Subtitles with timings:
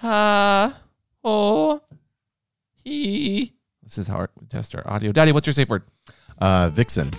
[0.00, 0.80] ha,
[1.22, 1.80] oh,
[2.72, 3.52] he.
[3.82, 5.12] This is how we test our audio.
[5.12, 5.82] Daddy, what's your safe word?
[6.38, 7.10] Uh, Vixen.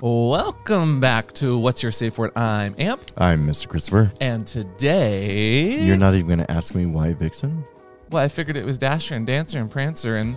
[0.00, 2.36] Welcome back to What's Your Safe Word?
[2.36, 3.68] I'm Amp, I'm Mr.
[3.68, 4.12] Christopher.
[4.20, 7.64] and today You're not even going to ask me why Vixen?
[8.10, 10.36] Well, I figured it was Dasher and Dancer and Prancer and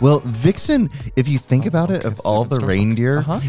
[0.00, 3.40] Well, Vixen, if you think about it, of all the reindeer, uh-huh.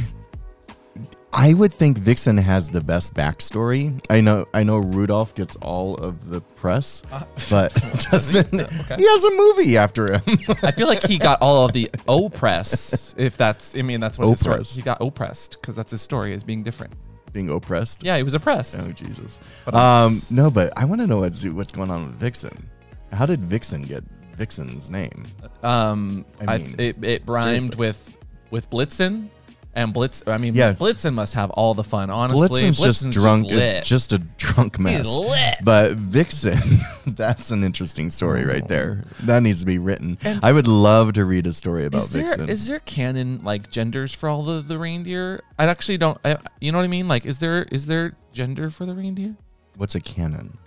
[1.38, 4.00] I would think Vixen has the best backstory.
[4.10, 7.02] I know, I know Rudolph gets all of the press,
[7.50, 7.74] but
[8.10, 8.96] doesn't Uh, Okay.
[8.98, 10.21] he has a movie after him?
[10.64, 13.14] I feel like he got all of the oppress.
[13.18, 14.56] If that's, I mean, that's what his story.
[14.56, 14.76] Oppressed.
[14.78, 16.93] He got oppressed because that's his story is being different.
[17.34, 18.02] Being oppressed.
[18.02, 18.79] Yeah, he was oppressed.
[18.79, 19.40] Oh Jesus.
[19.65, 22.70] But Um, it's- no, but I want to know what's what's going on with Vixen.
[23.12, 24.06] How did Vixen get
[24.38, 25.26] Vixen's name?
[25.64, 27.78] Um, I I mean, it, it rhymed seriously.
[27.78, 28.18] with
[28.52, 29.28] with Blitzen,
[29.75, 30.24] and Blitz.
[30.25, 30.74] I mean, Yeah.
[30.74, 32.09] Blitzen must have all the fun.
[32.09, 33.84] Honestly, Blitzen's just Blitzen's drunk, lit.
[33.84, 35.08] just a drunk mess.
[35.17, 35.56] lit.
[35.64, 36.59] But Vixen,
[37.08, 39.03] that's an interesting story right there.
[39.23, 40.18] That needs to be written.
[40.23, 42.50] And- I would love to read a story about is there Vixen.
[42.50, 45.44] is there canon like genders for all the the reindeer?
[45.59, 46.18] I actually don't.
[46.26, 47.08] I, you know what I mean?
[47.08, 49.36] Like, is there is there gender for the reindeer?
[49.78, 50.58] What's a canon?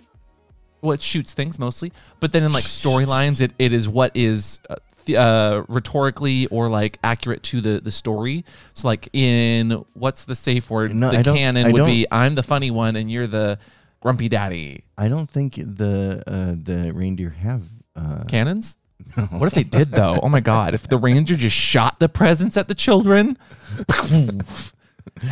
[0.81, 4.61] well, it shoots things mostly, but then in like storylines, it, it is what is
[4.69, 4.75] uh,
[5.09, 8.45] th- uh, rhetorically or like accurate to the the story.
[8.73, 10.93] So like in what's the safe word?
[10.93, 13.59] No, the canon would be I'm the funny one and you're the
[13.99, 14.83] grumpy daddy.
[14.97, 17.63] I don't think the uh, the reindeer have.
[17.95, 18.77] Uh, Cannons?
[19.29, 20.19] What if they did though?
[20.21, 20.73] Oh my god!
[20.73, 23.37] If the ranger just shot the presents at the children,
[23.87, 24.43] and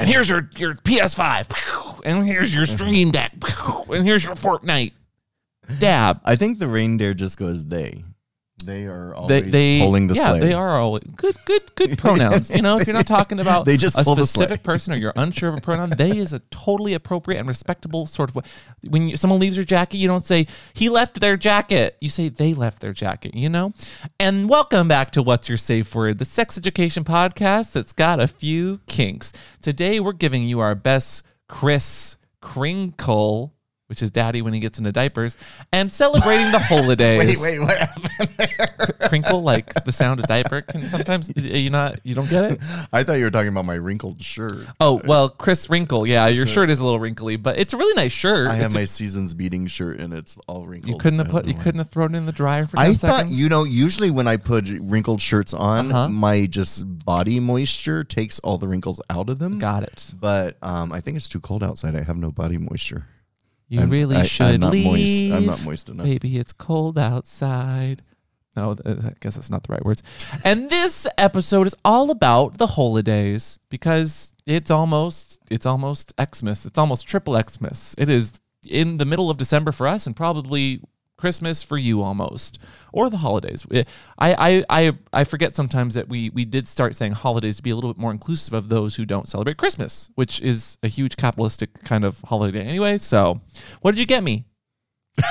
[0.08, 3.34] here's your your PS5, and here's your Stream Deck,
[3.90, 4.94] and here's your Fortnite.
[5.80, 6.22] Dab.
[6.24, 8.04] I think the reindeer just goes they.
[8.66, 10.40] They are they, always they pulling the yeah sleigh.
[10.40, 13.78] they are all good good good pronouns you know if you're not talking about They
[13.78, 14.46] just a pull the sleigh.
[14.46, 18.08] specific person or you're unsure of a pronoun they is a totally appropriate and respectable
[18.08, 18.44] sort of way
[18.90, 22.30] when you, someone leaves your jacket you don't say he left their jacket you say
[22.30, 23.74] they left their jacket you know
[24.20, 28.28] and welcome back to what's your safe word the sex education podcast that's got a
[28.28, 33.54] few kinks today we're giving you our best chris crinkle
[33.88, 35.38] which is daddy when he gets into diapers
[35.72, 39.08] and celebrating the holidays wait, wait, what happened there?
[39.10, 42.60] crinkle like the sound of diaper can sometimes you not you don't get it
[42.92, 44.68] I thought you were talking about my wrinkled shirt.
[44.82, 47.94] oh well chris wrinkle yeah your shirt is a little wrinkly but it's a really
[47.96, 50.92] nice shirt I have It's a- my seasons beating shirt and it's all wrinkled.
[50.94, 51.64] you couldn't have put you why.
[51.64, 54.12] couldn't have thrown it in the dryer for 10 I thought seconds you know usually
[54.12, 56.10] when I put wrinkled shirts on, Uh-huh.
[56.10, 59.60] my just body moisture takes all the wrinkles out of them.
[59.60, 61.96] got it But um, I think it's too cold outside.
[61.96, 63.06] I have no body moisture.
[63.68, 65.32] You I'm- really I- I'm should not moist.
[65.34, 66.06] I'm not moist enough.
[66.06, 68.04] Maybe it's cold outside.
[68.56, 70.02] No i guess that's not the right words.
[70.44, 76.66] And this episode is all about the holidays because it's almost it's almost xmas.
[76.66, 77.94] It's almost triple xmas.
[78.00, 80.82] It is in the middle of december for us and probably
[81.18, 82.60] christmas for you almost
[82.94, 83.84] or the holidays Eh,
[84.18, 87.72] i i i, I forget sometimes that we we did start saying holidays to be
[87.72, 91.16] a little bit more inclusive of those who don't celebrate christmas which is a huge
[91.18, 93.42] capitalistic kind of holiday anyway so
[93.82, 94.46] what did you get me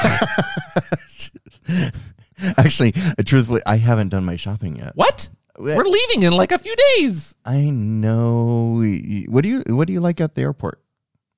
[2.59, 4.93] Actually, uh, truthfully, I haven't done my shopping yet.
[4.95, 5.29] What?
[5.59, 7.35] We're leaving in like a few days.
[7.45, 8.83] I know.
[9.29, 10.83] What do you What do you like at the airport?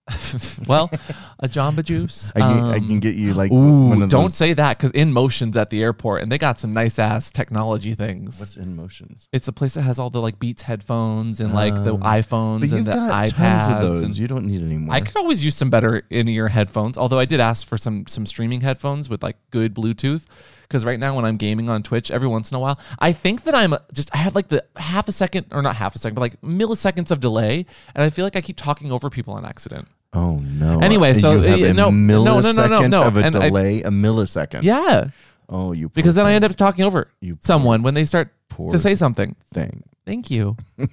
[0.66, 0.91] well,
[1.38, 2.32] a Jamba Juice.
[2.34, 4.78] I can, I um, can get you like Ooh, one of don't those- say that
[4.78, 8.38] because InMotion's at the airport and they got some nice ass technology things.
[8.41, 9.28] What's in motions?
[9.32, 12.60] it's a place that has all the like Beats headphones and like the Um, iPhones
[12.60, 13.66] But and you've the got iPads.
[13.66, 14.02] tons of those.
[14.02, 14.94] and- you don't need any more.
[14.94, 16.96] I could always use some better in-ear headphones.
[16.98, 20.25] Although I did ask for some some streaming headphones with like good Bluetooth,
[20.62, 23.44] because right now when I'm gaming on Twitch, every once in a while, I think
[23.44, 26.14] that I'm just I have like the half a second or not half a second,
[26.16, 27.64] but like milliseconds of delay,
[27.94, 29.88] and I feel like I keep talking over people on accident.
[30.12, 30.80] Oh no.
[30.80, 33.32] Anyway, so, you have uh, a no, no, no, no, no, no, of a and
[33.32, 34.62] delay, a millisecond.
[34.62, 35.08] Yeah,
[35.48, 35.88] Oh, you.
[35.88, 38.32] because then I end up talking over You someone when they start
[38.70, 39.34] to say something.
[39.52, 39.82] thing.
[40.06, 40.56] Thank you.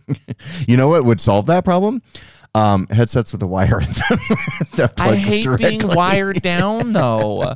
[0.67, 2.01] You know what would solve that problem?
[2.53, 4.89] Um, headsets with a wire in them.
[4.99, 7.55] I hate being wired down though.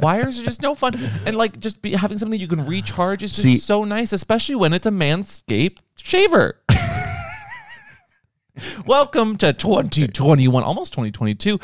[0.00, 3.30] Wires are just no fun, and like just be, having something you can recharge is
[3.30, 6.56] just See- so nice, especially when it's a Manscaped shaver.
[8.86, 11.58] Welcome to 2021, almost 2022,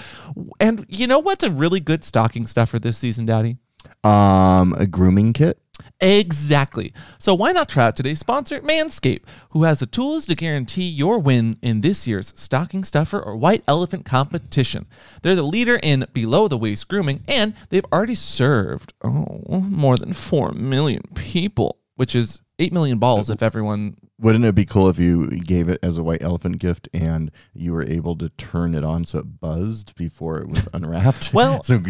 [0.60, 3.58] and you know what's a really good stocking stuffer this season, Daddy?
[4.04, 5.58] Um, a grooming kit.
[6.00, 6.92] Exactly.
[7.18, 11.18] So why not try out today's sponsor, Manscaped, who has the tools to guarantee your
[11.18, 14.86] win in this year's stocking stuffer or white elephant competition.
[15.22, 20.12] They're the leader in below the waist grooming, and they've already served oh more than
[20.12, 23.96] four million people, which is eight million balls if uh, everyone.
[24.18, 27.72] Wouldn't it be cool if you gave it as a white elephant gift and you
[27.74, 31.34] were able to turn it on so it buzzed before it was unwrapped?
[31.34, 31.82] Well, so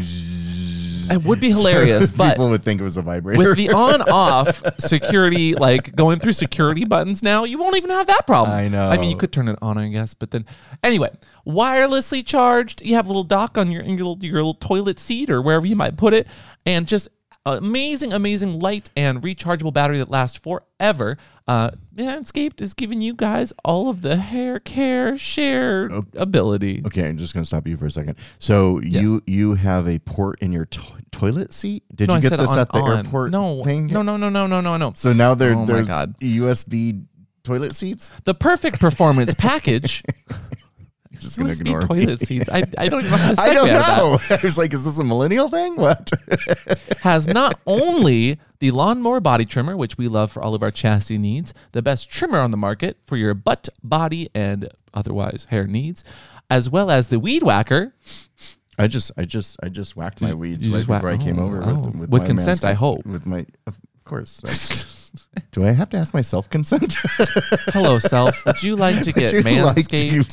[1.08, 3.38] It would be hilarious, but people would think it was a vibrator.
[3.38, 8.26] with the on-off security, like going through security buttons now, you won't even have that
[8.26, 8.56] problem.
[8.56, 8.88] I know.
[8.88, 10.46] I mean, you could turn it on, I guess, but then
[10.82, 11.10] anyway,
[11.46, 12.82] wirelessly charged.
[12.82, 15.64] You have a little dock on your your little, your little toilet seat or wherever
[15.64, 16.26] you might put it,
[16.64, 17.06] and just
[17.46, 21.16] amazing, amazing light and rechargeable battery that lasts forever.
[21.48, 26.82] Uh, Manscaped is giving you guys all of the hair care share ability.
[26.86, 28.16] okay, I'm just gonna stop you for a second.
[28.38, 30.82] So you you have a port in your to-
[31.12, 31.84] toilet seat?
[31.94, 33.06] Did No, you get this on- at the on.
[33.06, 33.30] airport?
[33.30, 33.86] No, thing?
[33.86, 34.92] no, no, no, no, no, no, no.
[34.94, 36.18] So now there Oh there's God.
[36.20, 37.04] USB
[37.44, 38.12] toilet seats.
[38.24, 40.02] The perfect performance package.
[41.18, 41.86] Just gonna USB ignore me.
[41.86, 42.48] toilet seats.
[42.48, 44.30] I, I don't even know I don't segue out of that.
[44.30, 44.36] know.
[44.36, 45.76] I was like, is this a millennial thing?
[45.76, 46.10] What?
[47.00, 51.18] has not only the lawnmower body trimmer, which we love for all of our chastity
[51.18, 56.04] needs, the best trimmer on the market for your butt, body, and otherwise hair needs,
[56.50, 57.94] as well as the weed whacker.
[58.78, 61.38] I just, I just, I just whacked my weeds right just whack- before I came
[61.38, 61.80] oh, over oh.
[61.80, 63.06] with, with, With my consent, I hope.
[63.06, 64.40] With my, of course.
[65.52, 66.96] Do I have to ask myself consent?
[67.72, 68.44] Hello, self.
[68.46, 70.32] Would you like to get Would you like to manscaped?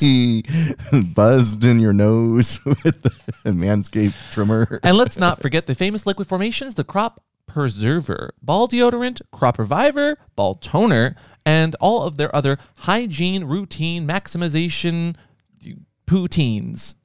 [0.92, 3.10] be buzzed in your nose with the
[3.50, 4.80] Manscaped trimmer?
[4.82, 10.18] and let's not forget the famous liquid formations, the crop preserver, ball deodorant, crop reviver,
[10.34, 11.14] ball toner,
[11.46, 15.14] and all of their other hygiene routine maximization
[16.06, 16.96] poutines.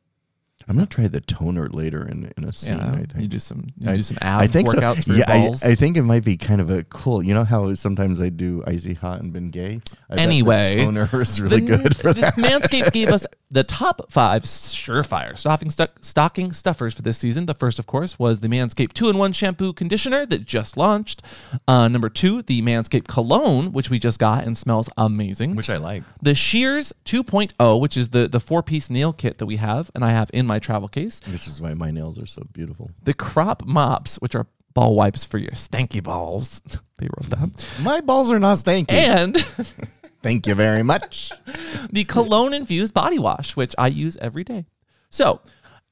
[0.70, 2.78] I'm gonna try the toner later in in a scene.
[2.78, 3.30] Yeah, I you think.
[3.32, 5.12] do some you I- do some ab I think workouts so.
[5.12, 5.64] for yeah, your balls.
[5.64, 7.24] I, I think it might be kind of a cool.
[7.24, 9.82] You know how sometimes I do icy hot and been gay.
[10.10, 12.36] I Anyway, toner is really The- good for the that.
[12.36, 17.48] Manscaped gave us the top five surefire stocking, stu- stocking stuffers for this season.
[17.48, 21.24] The first, of course, was the Manscaped 2 in 1 shampoo conditioner that just launched.
[21.68, 25.56] Uh, number two, the Manscaped cologne, which we just got and smells amazing.
[25.56, 26.04] Which I like.
[26.22, 30.06] the Shears 2.0, which is the, the four piece nail kit that we have and
[30.06, 31.22] I have in my travel case.
[31.32, 32.92] Which is why my nails are so beautiful.
[33.04, 36.62] The Crop Mops, which are ball wipes for your stanky balls.
[36.98, 37.70] they wrote that.
[37.82, 38.92] My balls are not stanky.
[38.92, 39.38] And.
[40.22, 41.32] Thank you very much.
[41.92, 44.66] the cologne infused body wash, which I use every day.
[45.10, 45.42] So,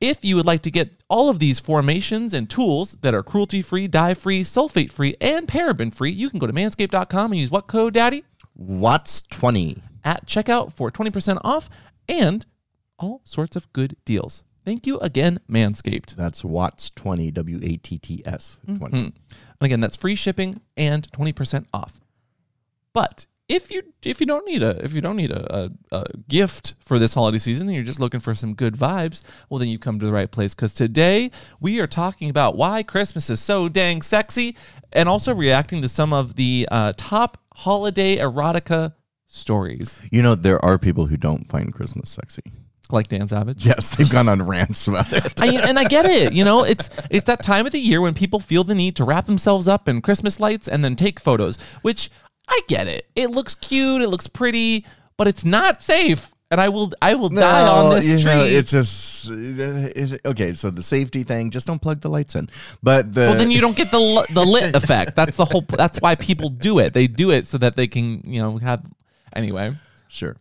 [0.02, 3.62] if you would like to get all of these formations and tools that are cruelty
[3.62, 7.50] free, dye free, sulfate free, and paraben free, you can go to manscaped.com and use
[7.50, 8.26] what code, Daddy?
[8.54, 9.82] Watts twenty.
[10.04, 11.70] At checkout for 20% off
[12.08, 12.46] and
[12.98, 14.44] all sorts of good deals.
[14.68, 16.18] Thank you again, Manscaped.
[16.18, 17.32] That's Watts twenty.
[17.32, 19.14] W A T T S 20 And
[19.62, 22.02] again, that's free shipping and 20% off.
[22.92, 26.04] But if you if you don't need a if you don't need a, a, a
[26.28, 29.70] gift for this holiday season and you're just looking for some good vibes, well then
[29.70, 31.32] you come to the right place because today
[31.62, 34.54] we are talking about why Christmas is so dang sexy
[34.92, 38.96] and also reacting to some of the uh, top holiday erotica
[39.28, 42.44] stories You know there are people who don't find Christmas sexy.
[42.94, 43.66] Like Dan Savage.
[43.66, 45.42] Yes, they've gone on rants about it.
[45.42, 46.34] I, and I get it.
[46.34, 49.04] You know, it's it's that time of the year when people feel the need to
[49.04, 52.10] wrap themselves up in Christmas lights and then take photos, which
[52.48, 53.08] I get it.
[53.16, 54.86] It looks cute, it looks pretty,
[55.18, 56.32] but it's not safe.
[56.50, 58.32] And I will I will die on this you tree.
[58.32, 59.30] know, it's just
[60.26, 60.54] okay.
[60.54, 62.50] So the safety thing, just don't plug the lights in.
[62.82, 65.14] But the well, then you don't get the the lit effect.
[65.16, 65.62] That's the whole.
[65.68, 66.94] That's why people do it.
[66.94, 68.82] They do it so that they can, you know, have.
[69.34, 69.74] Anyway,
[70.08, 70.38] Sure.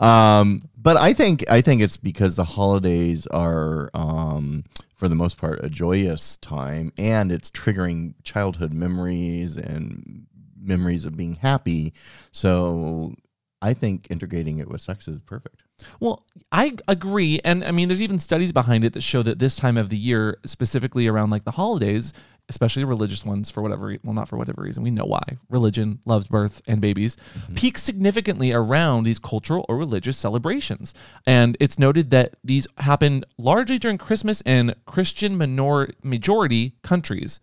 [0.00, 4.64] um, but I think I think it's because the holidays are, um,
[4.94, 10.26] for the most part, a joyous time, and it's triggering childhood memories and
[10.60, 11.94] memories of being happy.
[12.32, 13.14] So
[13.62, 15.62] I think integrating it with sex is perfect.
[16.00, 17.40] Well, I agree.
[17.44, 19.96] And I mean, there's even studies behind it that show that this time of the
[19.96, 22.12] year, specifically around like the holidays,
[22.48, 25.22] especially religious ones, for whatever, well, not for whatever reason, we know why.
[25.48, 27.54] Religion loves birth and babies, mm-hmm.
[27.54, 30.92] peak significantly around these cultural or religious celebrations.
[31.26, 37.40] And it's noted that these happen largely during Christmas in Christian minor- majority countries.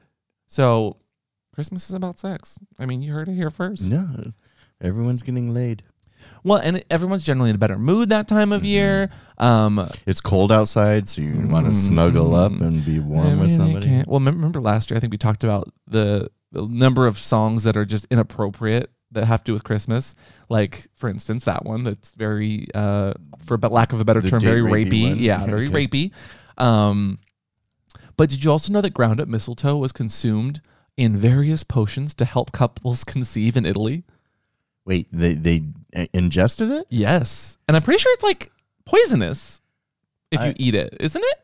[0.48, 0.98] So
[1.54, 2.60] Christmas is about sex.
[2.80, 3.84] I mean, you heard it here first.
[3.84, 4.08] Yeah,
[4.82, 5.84] everyone's getting laid.
[6.44, 9.10] Well, and everyone's generally in a better mood that time of year.
[9.38, 13.40] Um, It's cold outside, so you want to snuggle up and be warm I with
[13.40, 13.86] mean, you somebody.
[13.88, 17.18] can't- Well, mem- remember last year, I think we talked about the, the number of
[17.18, 20.16] songs that are just inappropriate that have to do with Christmas.
[20.50, 23.14] Like, for instance, that one that's very, uh,
[23.46, 25.10] for lack of a better The term, date very rapey rapey.
[25.10, 25.20] one?
[25.20, 25.88] Yeah, very Okay.
[25.88, 26.12] rapey.
[26.58, 27.18] Um,
[28.18, 30.62] but did you also know that ground up mistletoe was consumed
[30.98, 34.04] in various potions to help couples conceive in Italy?
[34.86, 35.64] Wait, they they
[35.96, 36.88] uh, ingested it?
[36.90, 38.52] Yes, and I'm pretty sure it's like
[38.86, 39.62] poisonous
[40.32, 41.40] if you eat it, isn't it?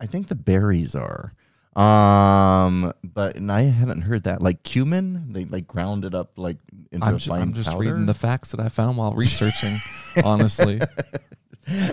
[0.00, 1.32] I think the berries are.
[1.74, 4.42] Um, but and I haven't heard that.
[4.42, 6.58] Like cumin, they like ground it up like
[6.90, 7.80] into I'm, a ju- fine I'm just powder.
[7.80, 9.80] reading the facts that I found while researching.
[10.24, 10.80] honestly,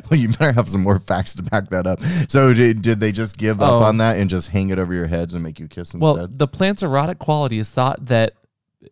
[0.10, 2.02] well, you better have some more facts to back that up.
[2.28, 3.84] So did, did they just give up Oh.
[3.86, 6.02] on that and just hang it over your heads and make you kiss instead?
[6.02, 8.34] well, the plant's erotic quality is thought that,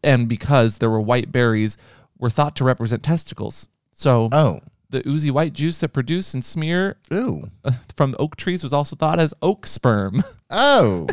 [0.04, 1.78] and because there were white berries,
[2.20, 3.68] were thought to represent testicles.
[3.94, 4.60] So oh,
[4.90, 8.74] the oozy white juice that produce and smear ooh, uh, from the oak trees was
[8.74, 10.24] also thought as oak sperm.
[10.50, 11.08] oh,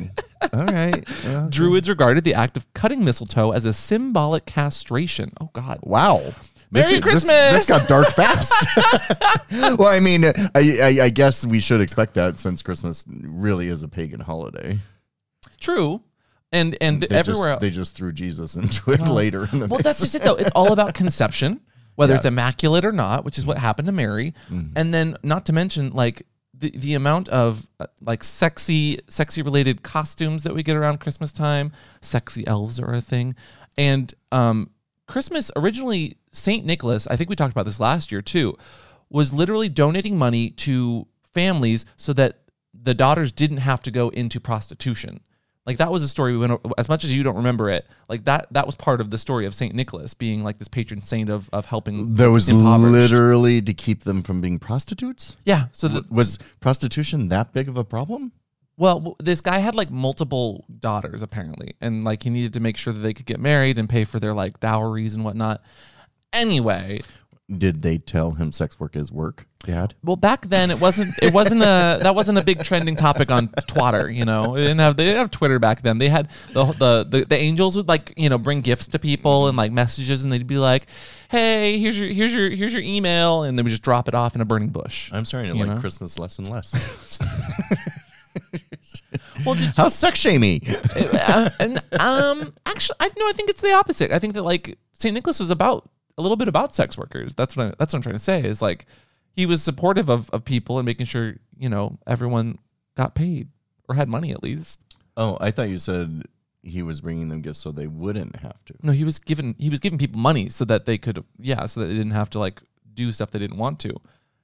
[0.52, 1.04] all right.
[1.25, 5.32] Well, Druids regarded the act of cutting mistletoe as a symbolic castration.
[5.40, 5.80] Oh God!
[5.82, 6.34] Wow.
[6.70, 7.52] Merry this, this- Christmas!
[7.52, 8.52] This, got dark fast.
[9.78, 13.68] well, I mean, uh, I, I, I guess we should expect that since Christmas really
[13.68, 14.78] is a pagan holiday.
[15.61, 16.02] True,
[16.54, 17.49] and and They everywhere.
[17.54, 19.49] just, they just threw Jesus into it later.
[19.52, 20.37] In the well, that's just it though.
[20.37, 21.61] It's all about conception,
[21.96, 22.18] whether Yeah.
[22.18, 24.32] it's immaculate or not, which is what happened to Mary.
[24.76, 29.82] And then, not to mention, like the the amount of uh, like sexy sexy related
[29.82, 31.73] costumes that we get around Christmas time.
[32.00, 33.34] Sexy elves are a thing,
[33.76, 34.70] and um,
[35.08, 37.06] Christmas originally Saint Nicholas.
[37.08, 38.56] I think we talked about this last year too.
[39.11, 42.38] Was literally donating money to families so that
[42.73, 45.20] the daughters didn't have to go into prostitution.
[45.66, 47.87] Like that was a story we went o- as much as you don't remember it.
[48.09, 51.00] Like that that was part of the story of Saint Nicholas being like this patron
[51.02, 52.14] saint of of helping.
[52.16, 55.37] that was literally to keep them from being prostitutes.
[55.44, 55.66] Yeah.
[55.73, 58.33] So the, Was prostitution that big of a problem?
[58.76, 62.92] well, this guy had like multiple daughters apparently, and like he needed to make sure
[62.92, 65.62] that they could get married and pay for their like dowries and whatnot.
[66.33, 67.00] Anyway,
[67.56, 69.94] Did they tell him sex work is work, Dad?
[70.02, 73.49] well back then it wasn't it wasn't a that wasn't a big trending topic on
[73.66, 74.11] Twitter.
[74.11, 75.99] You know, they didn't have they didn't have Twitter back then.
[75.99, 79.49] They had the the the, the angels would like you know bring gifts to people
[79.49, 80.87] and like messages, and they'd be like,
[81.30, 84.35] "Hey, here's your here's your here's your email," and they would just drop it off
[84.35, 85.11] in a burning bush.
[85.12, 85.76] I'm starting to like know?
[85.78, 87.18] Christmas less and less.
[89.44, 90.62] Well, How sex shamey?
[90.97, 94.11] uh, and um actually I no I think it's the opposite.
[94.11, 95.12] I think that like St.
[95.12, 97.35] Nicholas was about a little bit about sex workers.
[97.35, 98.87] That's what I, that's what I'm trying to say is like
[99.34, 102.58] he was supportive of of people and making sure, you know, everyone
[102.96, 103.48] got paid
[103.88, 104.80] or had money at least.
[105.16, 106.22] Oh, I thought you said
[106.62, 108.74] he was bringing them gifts so they wouldn't have to.
[108.82, 111.80] No, he was giving he was giving people money so that they could yeah, so
[111.80, 112.62] that they didn't have to like
[112.94, 113.92] do stuff they didn't want to.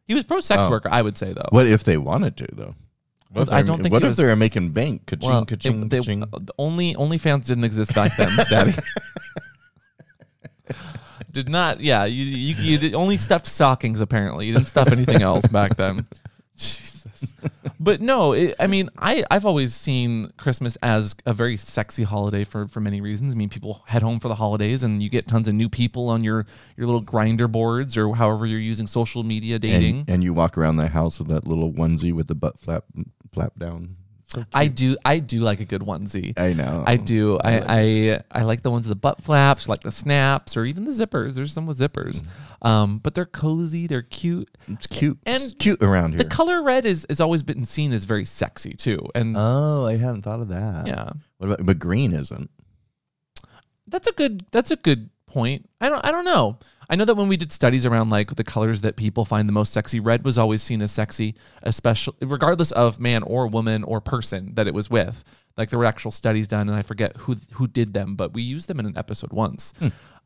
[0.06, 0.70] He was pro sex Oh.
[0.70, 1.48] worker, I would say though.
[1.50, 2.74] What if they wanted to, though?
[3.32, 5.06] What if I don't think What if was- they're making bank?
[5.06, 6.20] Ka-ching, Well, ka-ching, they- ka-ching.
[6.20, 8.72] the only OnlyFans didn't exist back then, Daddy.
[11.30, 12.04] Did not, yeah.
[12.04, 14.00] You, you you only stuffed stockings.
[14.00, 16.06] Apparently, you didn't stuff anything else back then.
[16.56, 17.34] Jesus,
[17.78, 22.44] but no, it, I mean, I I've always seen Christmas as a very sexy holiday
[22.44, 23.32] for for many reasons.
[23.32, 26.08] I mean, people head home for the holidays, and you get tons of new people
[26.08, 26.46] on your
[26.76, 30.00] your little Grindr boards or however you're using social media dating.
[30.00, 32.84] and, and you walk around the house with that little onesie with the butt flap
[33.32, 33.96] flap down.
[34.32, 36.38] So I do I do like a good onesie.
[36.38, 36.84] I know.
[36.86, 37.36] I do.
[37.38, 37.64] I,
[38.14, 40.92] I I like the ones with the butt flaps, like the snaps, or even the
[40.92, 41.34] zippers.
[41.34, 42.24] There's some with zippers,
[42.62, 43.88] um, but they're cozy.
[43.88, 44.48] They're cute.
[44.68, 45.18] It's cute.
[45.26, 46.18] And it's cute around here.
[46.18, 49.96] The color red is has always been seen as very sexy too, and oh, I
[49.96, 50.86] hadn't thought of that.
[50.86, 52.50] yeah, What about but green isn't?
[53.88, 55.68] that's a good that's a good point.
[55.80, 56.58] I don't I don't know.
[56.90, 59.52] I know that when we did studies around like the colors that people find the
[59.52, 64.00] most sexy, red was always seen as sexy, especially regardless of man or woman or
[64.00, 65.22] person that it was with.
[65.56, 68.42] Like there were actual studies done, and I forget who who did them, but we
[68.42, 69.72] used them in an episode once.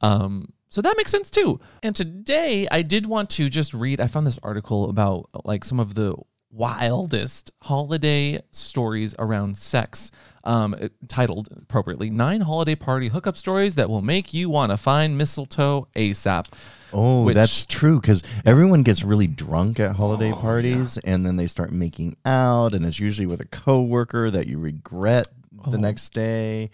[0.01, 1.61] Um, so that makes sense too.
[1.83, 4.01] And today I did want to just read.
[4.01, 6.17] I found this article about like some of the
[6.55, 10.11] wildest holiday stories around sex,
[10.45, 10.75] um,
[11.09, 15.89] titled appropriately Nine Holiday Party Hookup Stories That Will Make You Want to Find Mistletoe
[15.97, 16.47] ASAP.
[16.93, 21.37] Oh, Which- that's true because everyone gets really drunk at holiday Oh, parties, and then
[21.37, 25.27] they start making out, and it's usually with a coworker that you regret
[25.67, 25.71] Oh.
[25.71, 26.71] the next day,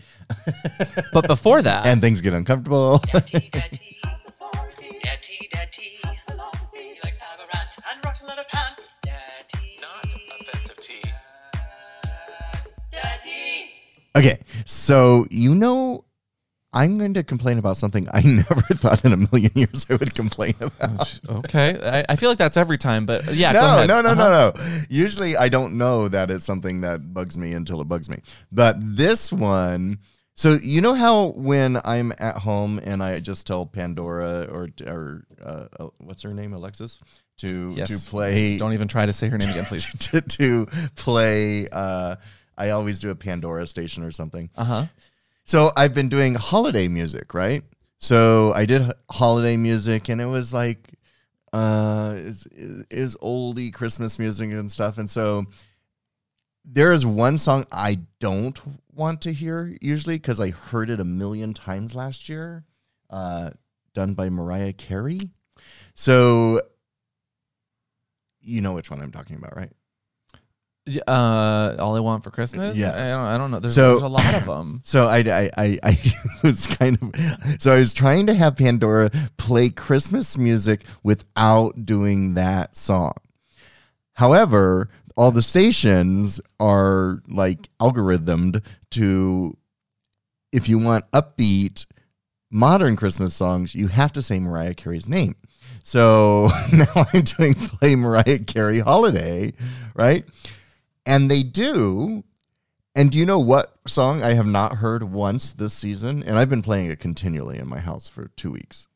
[1.13, 3.03] But before that, and things get uncomfortable.
[14.17, 16.05] okay, so you know,
[16.73, 20.15] I'm going to complain about something I never thought in a million years I would
[20.15, 21.19] complain about.
[21.29, 24.15] okay, I, I feel like that's every time, but yeah, no, no, no, Uh-huh.
[24.15, 24.83] no, no.
[24.89, 28.19] Usually I don't know that it's something that bugs me until it bugs me.
[28.53, 29.99] But this one,
[30.37, 35.25] so you know how when I'm at home and I just tell Pandora or or
[35.45, 37.01] uh, uh, what's her name, Alexis,
[37.39, 37.89] to Yes.
[38.05, 39.91] to play Don't even try to say her name again, please.
[40.11, 41.67] to, to play.
[41.71, 42.15] Uh,
[42.61, 44.51] I always do a Pandora station or something.
[44.55, 44.87] Uh huh.
[45.45, 47.63] So I've been doing holiday music, right?
[47.97, 50.95] So I did holiday music, and it was like
[51.55, 52.47] uh, is
[52.91, 54.99] is oldie Christmas music and stuff.
[54.99, 55.47] And so
[56.65, 58.61] there is one song I don't
[58.95, 62.67] want to hear usually because I heard it a million times last year,
[63.09, 63.51] uh,
[63.95, 65.31] done by Mariah Carey.
[65.95, 66.61] So
[68.43, 69.73] you know which one I'm talking about, right?
[71.07, 72.77] Uh, all I want for Christmas.
[72.77, 73.61] Yeah, I don't, I don't know.
[73.61, 74.81] There's, So- there's a lot of them.
[74.85, 75.99] So I, I, I, I
[76.43, 82.35] was kind of, so I was trying to have Pandora play Christmas music without doing
[82.35, 83.13] that song.
[84.15, 89.57] However, all the stations are like algorithmed to,
[90.53, 91.87] if you want upbeat
[92.51, 95.37] modern Christmas songs, you have to say Mariah Carey's name.
[95.83, 99.53] So now I'm doing play Mariah Carey holiday,
[99.95, 100.25] right?
[101.11, 102.23] And they do.
[102.95, 106.23] And do you know what song I have not heard once this season?
[106.23, 108.87] And I've been playing it continually in my house for two weeks.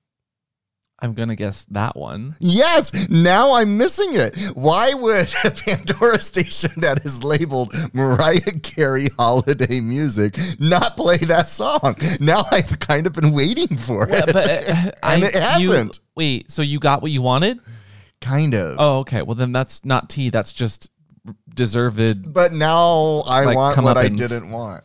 [1.01, 2.37] I'm gonna guess that one.
[2.39, 4.37] Yes, now I'm missing it.
[4.55, 11.49] Why would a Pandora station that is labeled Mariah Carey holiday music not play that
[11.49, 11.97] song?
[12.21, 14.25] Now I've kind of been waiting for it.
[14.27, 15.99] but uh, I, And it hasn't.
[16.15, 17.59] wait, so you got what you wanted?
[18.21, 18.77] kind of.
[18.79, 19.21] Oh, okay.
[19.21, 20.31] Well, then that's not tea.
[20.31, 20.89] That's just
[21.55, 22.33] deserved.
[22.33, 24.85] But now I Like want what I didn't want.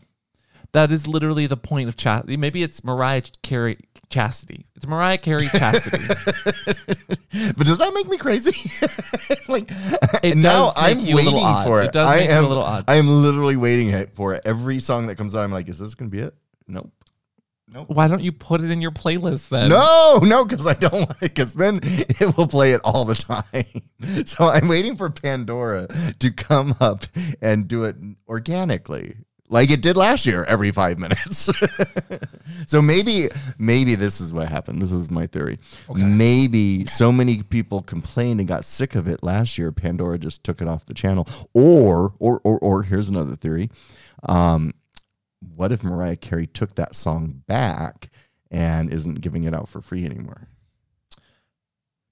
[0.71, 2.37] That is literally the point of chastity.
[2.37, 3.79] Maybe it's Mariah Carey
[4.09, 4.67] chastity.
[4.75, 6.03] It's Mariah Carey chastity.
[7.57, 8.71] But does that make me crazy?
[9.47, 9.69] like
[10.23, 11.85] It now I'm you a little waiting for it.
[11.85, 12.85] It does I make you a am little odd.
[12.87, 14.41] I am literally waiting for it.
[14.45, 16.33] Every song that comes out, I'm like, is this gonna be it?
[16.67, 16.91] Nope.
[17.71, 17.89] Nope.
[17.89, 19.69] Why don't you put it in your playlist then?
[19.69, 21.19] No, no, because I don't want it.
[21.19, 23.65] Because then it will play it all the time.
[24.25, 25.85] So I'm waiting for Pandora
[26.19, 27.03] to come up
[27.41, 27.97] and do it
[28.29, 29.17] organically,
[29.49, 31.49] like it did last year, every five minutes.
[32.65, 34.81] so maybe, maybe this is what happened.
[34.81, 35.57] This is my theory.
[35.93, 39.73] Maybe so many people complained and got sick of it last year.
[39.73, 41.27] Pandora just took it off the channel.
[41.53, 43.69] Or, or, or, or here's another theory.
[44.23, 44.73] Um,
[45.39, 48.09] what if Mariah Carey took that song back
[48.51, 50.47] and isn't giving it out for free anymore?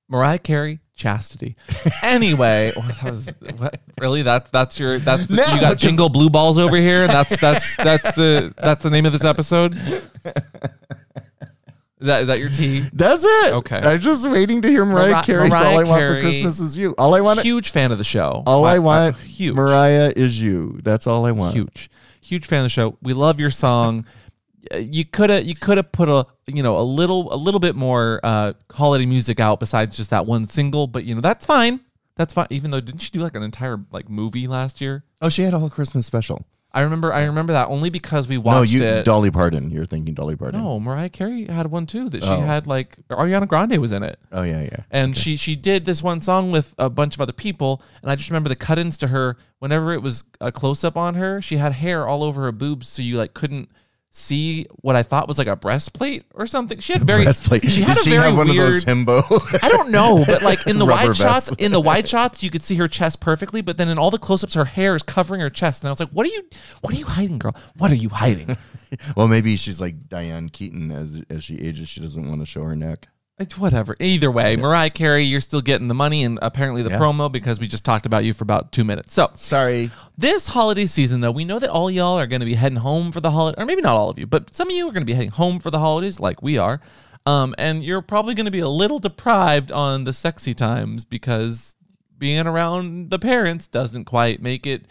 [0.10, 1.56] Mariah Carey chastity.
[2.02, 5.78] Anyway, well, oh, that was what, really that's that's your that's the, No, you got
[5.78, 7.04] jingle blue balls over here.
[7.04, 9.76] And that's that's that's the that's the name of this episode.
[12.00, 12.86] Is that is that your tea?
[12.94, 13.54] That's it.
[13.54, 13.80] Okay.
[13.80, 15.50] I'm just waiting to hear Mariah Mari- Carey.
[15.50, 16.94] Mariah all I want Carey, for Christmas is you.
[16.98, 17.42] All I want.
[17.42, 18.44] Huge fan of the show.
[18.46, 19.18] all I want.
[19.18, 19.56] huge.
[19.56, 20.80] Mariah is you.
[20.84, 21.54] That's all I want.
[21.54, 21.90] huge
[22.28, 22.98] huge fan of the show.
[23.02, 24.06] We love your song.
[24.74, 27.60] Uh, you could have you could have put a you know a little a little
[27.60, 31.46] bit more uh holiday music out besides just that one single but you know that's
[31.46, 31.80] fine.
[32.16, 32.48] That's fine.
[32.50, 35.04] Even though didn't she do like an entire like movie last year?
[35.22, 36.46] Oh, she had a whole Christmas special.
[36.78, 38.74] I remember i remember that only because we watched.
[38.74, 38.80] It.
[38.80, 39.70] No, you it Dolly Parton.
[39.72, 40.62] You're thinking Dolly Parton.
[40.62, 42.42] no mariah carey had one too that she Oh.
[42.42, 44.84] had like ariana grande was in it Oh yeah, yeah.
[44.92, 48.16] and she she did this one song with a bunch of other people and i
[48.16, 51.74] just remember the cut-ins to her whenever it was a close-up on her she had
[51.74, 53.70] hair all over her boobs so you like couldn't
[54.18, 57.64] see what i thought was like a breastplate or something she had very breastplate.
[57.70, 59.60] she had Did a she very have one weird of those himbo?
[59.64, 62.64] I don't know, but like in the wide shots, in the wide shots, you could
[62.64, 65.50] see her chest perfectly, but then in all the close-ups, her hair is covering her
[65.50, 66.44] chest, and I was like, "What are you?
[66.82, 67.56] What are you hiding, girl?
[67.78, 68.58] What are you hiding?"
[69.16, 71.88] well, maybe she's like Diane Keaton as as she ages.
[71.88, 73.08] She doesn't want to show her neck.
[73.40, 73.96] It's whatever.
[74.00, 76.98] Either way, Mariah Carey, you're still getting the money and apparently the Yeah.
[76.98, 79.14] promo because we just talked about you for about two minutes.
[79.14, 79.92] So Sorry.
[80.18, 83.12] this holiday season, though, we know that all y'all are going to be heading home
[83.12, 85.04] for the holiday, or maybe not all of you, but some of you are going
[85.04, 86.82] to be heading home for the holidays, like we are.
[87.28, 91.76] Um, and you're probably going to be a little deprived on the sexy times because
[92.18, 94.86] being around the parents doesn't quite make it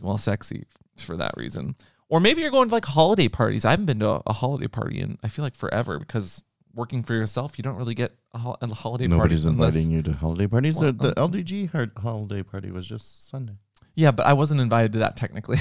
[0.00, 0.64] well sexy
[0.98, 1.76] for that reason.
[2.08, 3.64] Or maybe you're going to like holiday parties.
[3.64, 6.42] I haven't been to a, a holiday party in I feel like forever because
[6.74, 10.12] working for yourself, you don't really get a, hol- a holiday Nobody's inviting you to
[10.12, 10.78] holiday parties.
[10.78, 13.54] Well, the, the LDG holiday party was just Sunday.
[13.94, 15.58] Yeah, but I wasn't invited to that technically.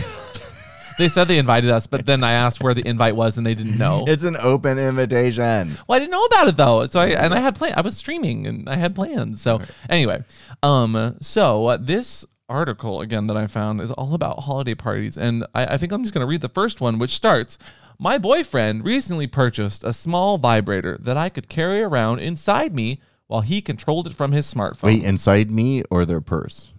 [0.97, 3.55] they said they invited us, but then I asked where the invite was and they
[3.55, 4.05] didn't know.
[4.13, 5.77] It's an open invitation.
[5.87, 6.87] well, I didn't know about it though.
[6.87, 9.41] So I and I had plan I was streaming and I had plans.
[9.41, 10.23] So anyway,
[10.61, 15.45] um so uh, this article again that I found is all about holiday parties and
[15.55, 17.57] I, I think I'm just going to read the first one which starts
[18.03, 23.39] my boyfriend recently purchased a small vibrator that I could carry around inside me while
[23.41, 26.73] he controlled it from his smartphone Wait, inside me or their purse?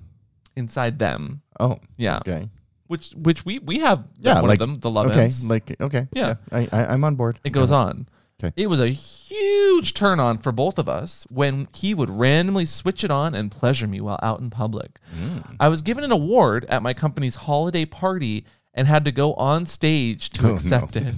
[0.54, 1.40] inside them.
[1.58, 2.18] Oh, Yeah.
[2.18, 2.48] okay.
[2.86, 5.48] Which which we we have Yeah, one like of them, the Love Okay, Ends.
[5.48, 6.06] like okay.
[6.12, 6.34] Yeah.
[6.52, 7.40] I, I I'm on board.
[7.42, 8.06] It goes on.
[8.42, 8.52] Okay.
[8.56, 13.02] It was a huge turn on for both of us when he would randomly switch
[13.02, 15.00] it on and pleasure me while out in public.
[15.18, 15.56] Mm.
[15.58, 19.66] I was given an award at my company's holiday party and had to go on
[19.66, 21.08] stage to Oh, accept no.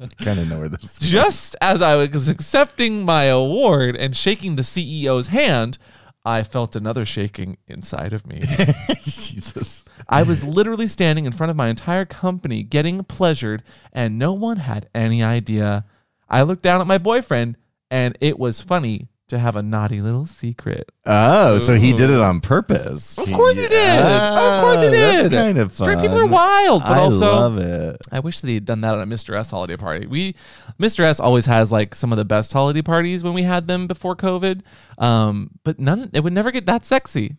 [0.00, 0.16] it.
[0.22, 0.82] kind of know where this.
[0.84, 5.76] is Just as I was accepting my award and shaking the CEO's hand,
[6.24, 8.40] I felt another shaking inside of me.
[9.02, 9.84] Jesus.
[10.08, 13.62] I was literally standing in front of my entire company getting pleasured,
[13.92, 15.84] and no one had any idea.
[16.28, 17.56] I looked down at my boyfriend,
[17.90, 20.90] and it was funny to have a naughty little secret.
[21.06, 23.18] Oh, so he did it on purpose.
[23.18, 23.98] Of course he did.
[23.98, 24.92] Of course he did.
[24.92, 25.86] That's kind of fun.
[25.86, 27.96] Straight people are wild, but also, I also love it.
[28.12, 29.34] I wish that he had done that at a Mr.
[29.36, 30.06] S holiday party.
[30.06, 30.34] We,
[30.78, 31.00] Mr.
[31.00, 34.14] S always has like some of the best holiday parties when we had them before
[34.16, 34.60] COVID.
[34.98, 37.36] Um, but none, it would never get that sexy.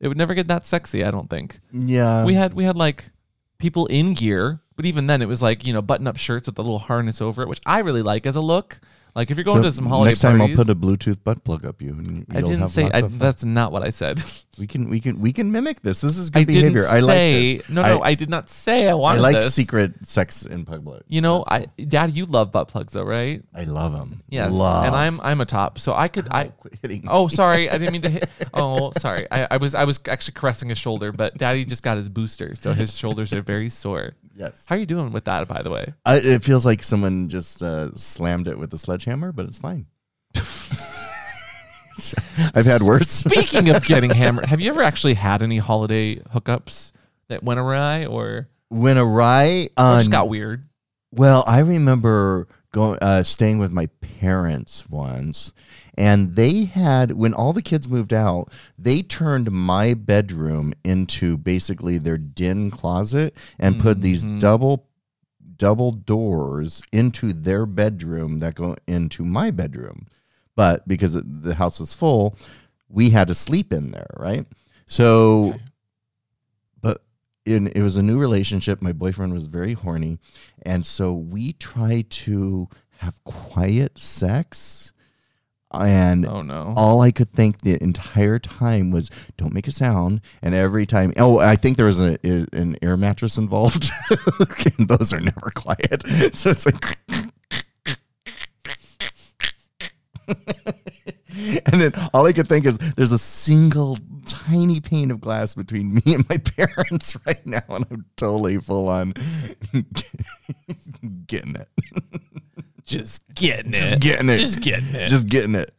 [0.00, 1.04] It would never get that sexy.
[1.04, 2.24] I don't think Yeah.
[2.24, 3.10] we had we had like
[3.58, 6.58] people in gear, but even then it was like you know button up shirts with
[6.58, 8.80] a little harness over it, which I really like as a look.
[9.14, 11.22] Like if you're going So to some holiday next time parties, I'll put a Bluetooth
[11.22, 11.92] butt plug up you.
[11.92, 14.20] And I didn't have say I, that's not what I said.
[14.58, 16.00] we can we can we can mimic this.
[16.00, 16.80] This is good I behavior.
[16.80, 17.68] didn't I like say this.
[17.68, 18.02] no, no.
[18.02, 19.54] I, did not say I I like this.
[19.54, 21.04] secret sex in public.
[21.06, 23.40] You know, I, Dad, you love butt plugs though, right?
[23.54, 24.22] I love them.
[24.28, 24.86] Yes, love.
[24.86, 26.44] and I'm I'm a top, so I could I.
[26.46, 27.04] quit hitting.
[27.14, 28.26] Oh, sorry, I didn't mean to hit.
[28.54, 31.96] Oh, sorry, I, I was I was actually caressing his shoulder, but Daddy just got
[31.96, 34.14] his booster, so his shoulders are very sore.
[34.36, 34.66] Yes.
[34.68, 35.94] How are you doing with that, by the way?
[36.04, 39.86] I, it feels like someone just uh, slammed it with a sledgehammer, but it's fine.
[42.54, 43.08] I've had worse.
[43.08, 46.92] Speaking of getting hammered, have you ever actually had any holiday hookups
[47.28, 50.68] that went awry or, went awry or on just got weird?
[51.12, 53.86] Well, I remember going uh, staying with my
[54.20, 55.52] parents once,
[55.96, 61.98] and they had when all the kids moved out, they turned my bedroom into basically
[61.98, 64.40] their den closet and put these Mhm.
[64.40, 64.86] double
[65.56, 70.08] double doors into their bedroom that go into my bedroom.
[70.56, 72.36] But because the house was full,
[72.88, 74.46] we had to sleep in there, right?
[74.86, 75.60] So Okay.
[76.80, 77.04] but
[77.46, 78.82] in, it was a new relationship.
[78.82, 80.18] My boyfriend was very horny.
[80.62, 84.92] And so we tried to have quiet sex.
[85.82, 86.74] And Oh no!
[86.76, 90.20] all I could think the entire time was, don't make a sound.
[90.42, 93.90] And every time, oh, I think there was a, an air mattress involved.
[94.78, 96.04] and those are never quiet.
[96.34, 96.98] So it's like,
[101.66, 105.94] and then all I could think is there's a single tiny pane of glass between
[105.94, 109.12] me and my parents right now, and I'm totally full on
[111.26, 111.68] getting it,
[112.84, 115.08] just getting just getting it, Just getting it.
[115.08, 115.70] just getting it.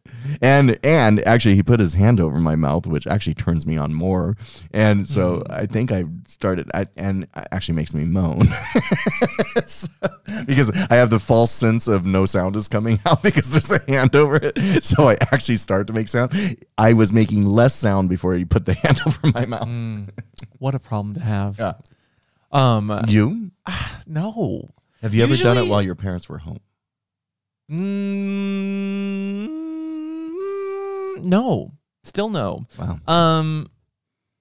[0.41, 3.93] And and actually, he put his hand over my mouth, which actually turns me on
[3.93, 4.35] more.
[4.71, 5.51] And so Mm.
[5.51, 8.47] I think I started, I, and it actually makes me moan
[9.65, 9.87] So-
[10.47, 13.79] because I have the false sense of no sound is coming out because there's a
[13.87, 14.83] hand over it.
[14.83, 16.31] So I actually start to make sound.
[16.77, 19.67] I was making less sound before he put the hand over my mouth.
[19.67, 20.09] Mm,
[20.57, 21.59] what a problem to have.
[21.59, 21.73] Yeah.
[22.51, 23.51] Um, You
[24.07, 24.69] no.
[25.03, 26.59] have you ever done it while your parents were home?
[27.71, 29.47] Mm,
[31.23, 31.71] no,
[32.03, 32.65] still no.
[32.77, 32.99] Wow.
[33.07, 33.69] Um,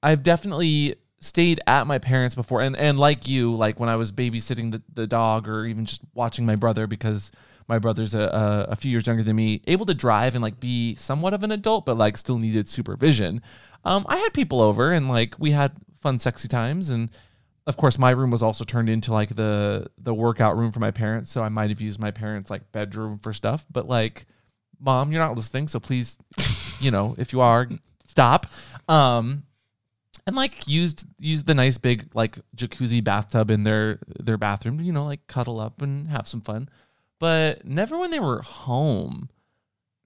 [0.03, 4.13] I've definitely stayed at my parents before, and and like you, like when I was
[4.13, 7.33] babysitting the, the dog, or even just watching my brother because
[7.67, 8.21] my brother's a,
[8.69, 11.43] a a few years younger than me, able to drive and like be somewhat of
[11.43, 13.41] an adult, but like still needed supervision.
[13.85, 17.09] Um, I had people over, and like we had fun, sexy times, and
[17.67, 20.91] of course my room was also turned into like the the workout room for my
[20.91, 24.27] parents, so I might have used my parents' like bedroom for stuff, but like.
[24.81, 26.19] Mom, you're not listening, so please,
[26.81, 27.69] you know, if you are,
[28.05, 28.49] stop.
[28.89, 29.45] Um,
[30.27, 34.93] and like used used the nice big like jacuzzi bathtub in their their bathroom, you
[34.93, 36.69] know, like cuddle up and have some fun.
[37.19, 39.29] But never when they were home.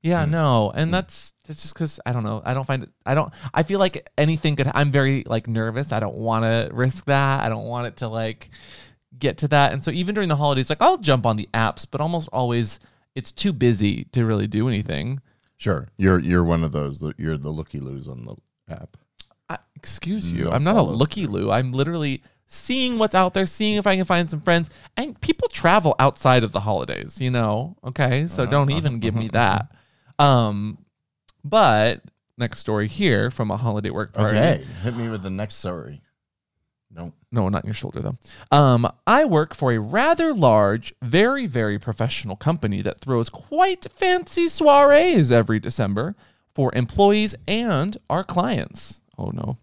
[0.03, 0.31] Yeah, Hmm.
[0.31, 2.41] no, and that's that's just because I don't know.
[2.45, 2.91] I don't find it.
[3.05, 3.33] I don't.
[3.53, 4.71] I feel like anything could.
[4.73, 5.93] I'm very like nervous.
[5.93, 7.43] I don't want to risk that.
[7.43, 8.51] I don't want it to like
[9.19, 9.73] get to that.
[9.73, 12.79] And so even during the holidays, like I'll jump on the apps, but almost always
[13.17, 15.21] it's too busy to really do anything.
[15.57, 15.89] Sure.
[15.97, 17.03] You're you're one of those.
[17.17, 18.37] You're the looky loos on the
[18.73, 18.97] app.
[19.51, 20.49] I, excuse you.
[20.51, 21.51] I'm not a looky loo.
[21.51, 24.71] I'm literally seeing what's out there, seeing if I can find some friends.
[24.97, 27.77] And people travel outside of the holidays, you know.
[27.83, 29.73] Okay, so Uh-huh, don't uh-huh, even give me uh-huh, that.
[30.19, 30.79] Um,
[31.45, 32.03] but
[32.37, 34.39] next story here from a holiday work party.
[34.39, 34.65] Okay.
[34.83, 36.03] Hit me with the next story.
[36.91, 37.13] Nope.
[37.31, 38.17] No, not in your shoulder though.
[38.57, 44.49] Um, I work for a rather large, very, very professional company that throws quite fancy
[44.49, 46.17] soirees every December
[46.55, 49.03] for employees and our clients.
[49.19, 49.57] Oh no.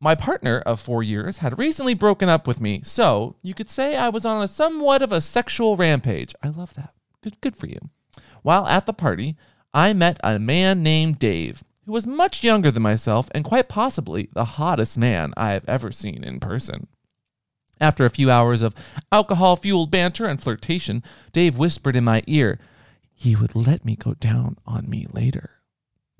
[0.00, 3.96] My partner of four years had recently broken up with me, so you could say
[3.96, 6.34] I was on a somewhat of a sexual rampage.
[6.42, 6.92] I love that.
[7.22, 7.78] Good, good for you.
[8.46, 9.34] While at the party,
[9.74, 14.28] I met a man named Dave, who was much younger than myself and quite possibly
[14.34, 16.86] the hottest man I have ever seen in person.
[17.80, 18.72] After a few hours of
[19.10, 22.60] alcohol fueled banter and flirtation, Dave whispered in my ear,
[23.12, 25.50] he would let me go down on me later.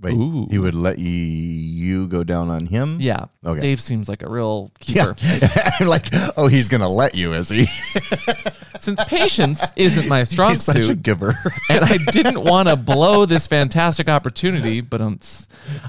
[0.01, 0.49] Wait, Ooh.
[0.51, 3.01] he would let you, you go down on him?
[3.01, 3.27] Yeah.
[3.45, 3.61] Okay.
[3.61, 5.15] Dave seems like a real Yeah.
[5.15, 5.85] keeper.
[5.89, 7.67] like, oh, he's going to let you, is he?
[8.87, 11.35] Since patience isn't my strong he's such a suit, giver.
[11.69, 15.19] and I didn't want to blow this fantastic opportunity, but um,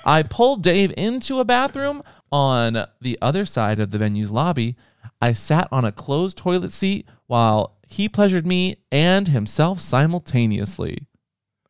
[0.03, 4.77] I pulled Dave into a bathroom on the other side of the venue's lobby.
[5.21, 11.05] I sat on a closed toilet seat while he pleasured me and himself simultaneously.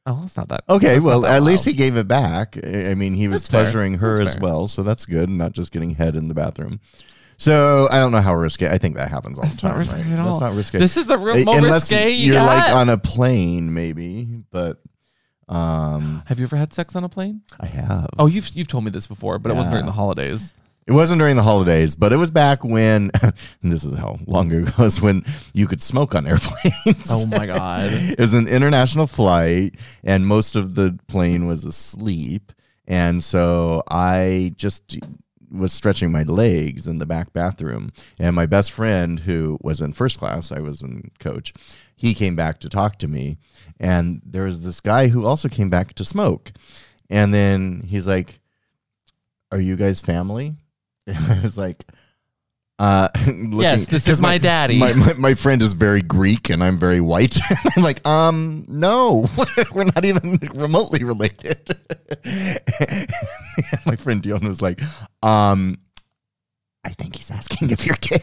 [0.06, 0.64] Oh, it's not that.
[0.70, 2.58] Okay, that's well, that at least he gave it back.
[2.66, 3.64] I mean, he was That's fair.
[3.64, 4.44] pleasuring her That's as fair.
[4.44, 6.80] well, so that's good, not just getting head in the bathroom.
[7.38, 8.68] So I don't know how risky.
[8.68, 9.72] I think that happens all That's the time.
[9.72, 10.12] not risky right?
[10.14, 10.32] at all.
[10.32, 10.80] That's not risky.
[10.80, 14.26] This is the real Uh, most Unless risque you you're like on a plane, maybe.
[14.52, 14.82] But
[15.48, 17.42] um, Have you ever had sex on a plane?
[17.60, 18.10] I have.
[18.18, 20.54] Oh, you've you've told me this before, but it wasn't during the holidays.
[20.88, 24.50] It wasn't during the holidays, but it was back when, and this is how long
[24.54, 27.08] ago it was when you could smoke on airplanes.
[27.12, 27.90] Oh my god.
[27.92, 32.52] it was an international flight, and most of the plane was asleep.
[32.88, 34.98] And so I just
[35.52, 37.92] was stretching my legs in the back bathroom.
[38.20, 41.54] And my best friend, who was in first class, I was in coach,
[41.96, 43.38] he came back to talk to me.
[43.80, 46.52] And there was this guy who also came back to smoke.
[47.10, 48.40] And then he's like,
[49.52, 50.56] Are you guys family?
[51.08, 51.86] And I was like,
[52.80, 54.78] uh, looking- Yes, this is my daddy.
[54.78, 57.38] My, my, my friend is very Greek and I'm very white.
[57.76, 59.26] I'm like, um, no,
[59.74, 61.76] we're not even remotely related.
[63.86, 64.80] my friend Dion was like,
[65.24, 65.78] um,
[66.84, 68.20] I think he's asking if you're gay.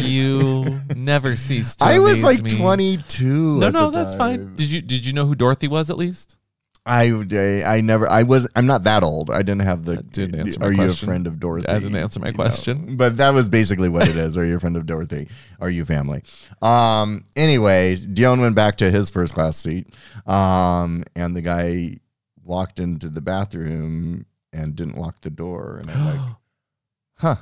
[0.00, 2.50] You never cease to I was like me.
[2.56, 3.58] 22.
[3.58, 4.56] No, no, that's fine.
[4.56, 6.38] Did you did you know who Dorothy was at least?
[6.86, 9.30] I, I I never I was I'm not that old.
[9.30, 9.96] I didn't have the.
[9.96, 11.06] Didn't answer my are you a question.
[11.06, 11.68] friend of Dorothy?
[11.68, 12.96] I didn't answer my question.
[12.96, 14.38] But that was basically what it is.
[14.38, 15.28] Are you a friend of Dorothy?
[15.60, 16.22] Are you family?
[16.62, 17.24] Um.
[17.34, 19.88] Anyways, Dion went back to his first class seat.
[20.26, 21.02] Um.
[21.16, 21.96] And the guy
[22.44, 25.80] walked into the bathroom and didn't lock the door.
[25.82, 26.36] And I'm like,
[27.16, 27.36] huh.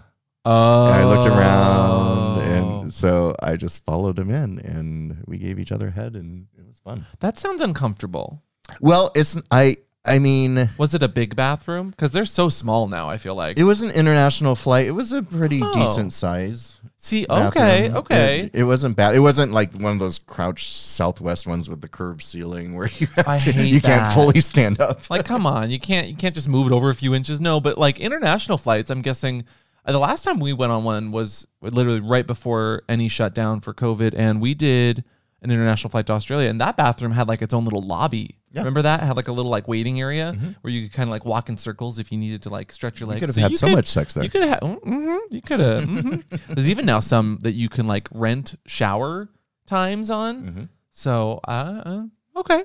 [0.47, 0.87] Oh.
[0.87, 5.73] And I looked around, and so I just followed him in, and we gave each
[5.73, 7.07] other a head, and it was fun.
[7.21, 8.43] that sounds uncomfortable.
[8.81, 9.77] Well, it's I.
[10.07, 10.69] I mean.
[10.77, 11.89] Was it a big bathroom?
[11.89, 13.09] Because they're so small now.
[13.09, 13.59] I feel like.
[13.59, 14.87] It was an international flight.
[14.87, 15.73] It was a pretty Oh.
[15.73, 16.79] decent size.
[16.99, 17.97] See, okay, bathroom.
[17.97, 18.41] okay.
[18.41, 19.15] It, it wasn't bad.
[19.15, 23.07] It wasn't like one of those crouch Southwest ones with the curved ceiling where you
[23.27, 25.09] I to, hate you can't fully stand up.
[25.09, 27.41] like, come on, you can't you can't just move it over a few inches.
[27.41, 29.45] No, but like international flights, I'm guessing.
[29.87, 33.73] uh, The last time we went on one was literally right before any shutdown for
[33.73, 35.03] COVID, and we did
[35.41, 38.37] an international flight to Australia, and that bathroom had like its own little lobby.
[38.55, 38.61] Yeah.
[38.61, 38.67] Mm-hmm.
[38.67, 39.01] Remember that?
[39.01, 41.57] Had like a little like waiting area where you could kind of like walk in
[41.57, 43.21] circles if you needed to like stretch your legs.
[43.21, 44.23] You could have had so much sex there.
[44.23, 44.61] You could have.
[44.61, 45.85] Mm-hmm, you could have.
[45.95, 46.55] Mm-hmm.
[46.55, 49.29] There's even now some that you can like rent shower
[49.67, 50.43] times on.
[50.43, 50.63] Mm-hmm.
[50.93, 52.03] So, uh, uh,
[52.37, 52.63] okay.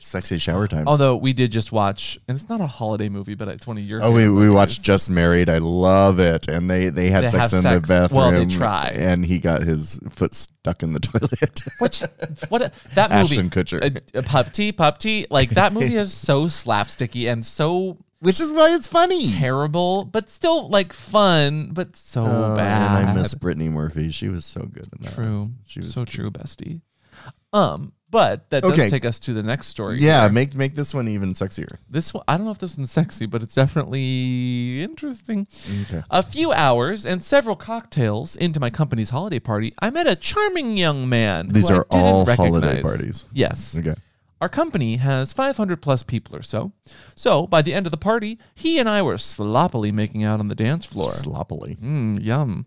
[0.00, 0.86] Sexy shower times.
[0.86, 3.84] Although we did just watch, and it's not a holiday movie, but it's one of
[3.84, 4.02] your.
[4.02, 4.50] Oh, we, we movies.
[4.50, 5.48] watched Just Married.
[5.48, 6.48] I love it.
[6.48, 7.88] And they, they had They sex have in sex.
[7.88, 8.18] the bathroom.
[8.18, 8.92] Well, they try.
[8.94, 11.60] And he got his foot stuck in the toilet.
[11.78, 12.00] Which
[12.48, 13.20] what a- that movie?
[13.22, 14.02] Ashton Kutcher.
[14.14, 15.26] A, a pup tea, pup tea.
[15.30, 19.26] Like that movie is so slapsticky and so Which is why it's funny.
[19.26, 23.00] terrible, but still like fun, but so Oh, bad.
[23.00, 24.10] And I miss Brittany Murphy.
[24.10, 25.14] She was so good in that.
[25.14, 25.50] True.
[25.66, 26.08] She was so good.
[26.08, 26.80] true, bestie.
[27.52, 28.88] Um, but that does Okay.
[28.88, 29.98] take us to the next story.
[30.00, 30.30] Yeah, here.
[30.30, 31.78] make make this one even sexier.
[31.90, 32.22] this one.
[32.28, 35.46] I don't know if this one's sexy, but it's definitely interesting.
[35.82, 36.02] Okay.
[36.10, 40.76] A few hours and several cocktails into my company's holiday party, I met a charming
[40.76, 41.48] young man.
[41.48, 42.82] These who I are didn't all holiday recognize.
[42.82, 43.26] parties.
[43.32, 43.76] Yes.
[43.78, 43.94] Okay.
[44.40, 46.72] Our company has 500 plus people or so.
[47.14, 50.48] So by the end of the party, he and I were sloppily making out on
[50.48, 51.10] the dance floor.
[51.12, 51.76] Sloppily.
[51.82, 52.66] Mm, yum.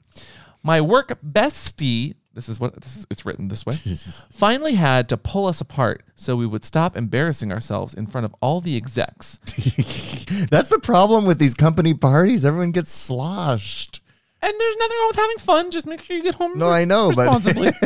[0.64, 3.74] My work bestie, this is what this is, it's written this way,
[4.32, 8.34] finally had to pull us apart so we would stop embarrassing ourselves in front of
[8.42, 9.40] all the execs.
[10.50, 12.46] That's the problem with these company parties.
[12.46, 14.02] Everyone gets sloshed.
[14.40, 15.72] And there's nothing wrong with having fun.
[15.72, 16.58] Just make sure you get home.
[16.60, 17.72] No, I know, but- responsibly.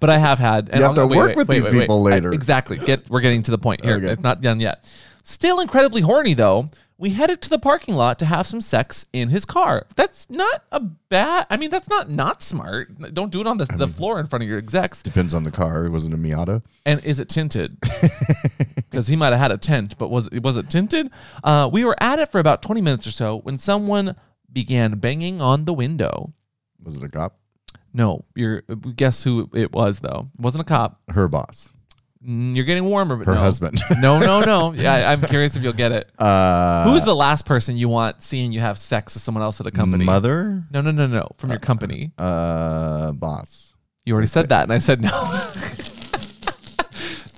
[0.00, 0.68] But, I have had.
[0.68, 2.32] And You have I'll- to work with these people I- later.
[2.32, 2.78] exactly.
[2.78, 3.10] Get.
[3.10, 3.96] We're getting to the point here.
[3.96, 4.06] Okay.
[4.12, 4.88] It's not done yet.
[5.24, 6.70] Still incredibly horny though.
[7.00, 9.86] We headed to the parking lot to have some sex in his car.
[9.94, 11.46] That's not a bad.
[11.48, 13.14] I mean, that's not not smart.
[13.14, 15.02] Don't do it on the, the floor in front of your execs.
[15.04, 15.86] Depends on the car.
[15.86, 16.62] It wasn't a Miata.
[16.84, 17.78] And is it tinted?
[18.90, 21.10] Because he might have had a tent, but was it was it tinted?
[21.44, 24.16] Uh, we were at it for about twenty minutes or so when someone
[24.50, 26.32] began banging on the window.
[26.82, 27.38] Was it a cop?
[27.92, 30.28] No, you're guess who it was though.
[30.38, 31.02] It wasn't a cop.
[31.10, 31.70] Her boss.
[32.26, 33.40] Mm, You're getting warmer, but Her no.
[33.40, 33.80] husband.
[34.00, 34.72] no, no, no.
[34.72, 36.10] Yeah, I'm curious if you'll get it.
[36.18, 39.66] Uh, Who's the last person you want seeing you have sex with someone else at
[39.66, 40.04] a company?
[40.04, 40.64] Mother?
[40.70, 41.30] No, no, no, no.
[41.38, 42.12] From your company.
[42.18, 43.74] Uh, boss.
[44.04, 45.10] You already said that, and I said no.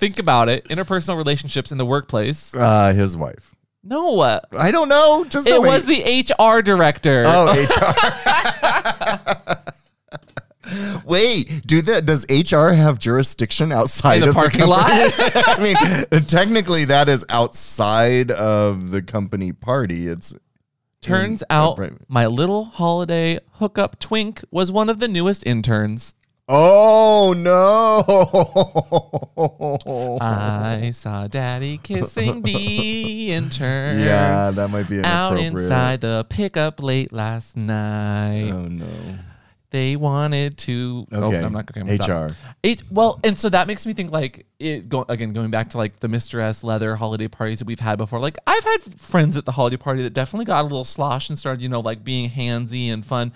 [0.01, 0.65] think about it.
[0.69, 2.55] Interpersonal relationships in the workplace.
[2.55, 3.55] Uh, his wife.
[3.83, 5.25] No, uh, I don't know.
[5.25, 7.25] Just it was the HR director.
[7.27, 9.57] Oh, HR.
[11.05, 12.07] Wait, do that?
[12.07, 14.71] Does HR have jurisdiction outside In the of parking company?
[14.71, 15.13] lot?
[15.59, 20.07] I mean, technically, that is outside of the company party.
[20.09, 20.35] It's
[21.03, 26.15] Turns out my little holiday hookup twink was one of the newest interns.
[26.53, 28.03] Oh no!
[30.21, 34.01] I saw daddy kissing the intern.
[34.01, 35.53] yeah, that might be Out inappropriate.
[35.65, 38.51] inside the pickup late last night.
[38.53, 38.87] Oh no.
[39.71, 41.07] They wanted to.
[41.13, 41.41] Oh, okay.
[41.41, 42.29] Oh, I'm not going to HR.
[42.63, 45.79] It, well, and so that makes me think like it go, again going back to
[45.79, 46.41] like the Mr.
[46.41, 48.19] S leather holiday parties that we've had before.
[48.19, 51.39] Like I've had friends at the holiday party that definitely got a little slosh and
[51.39, 53.33] started, you know, like being handsy and fun.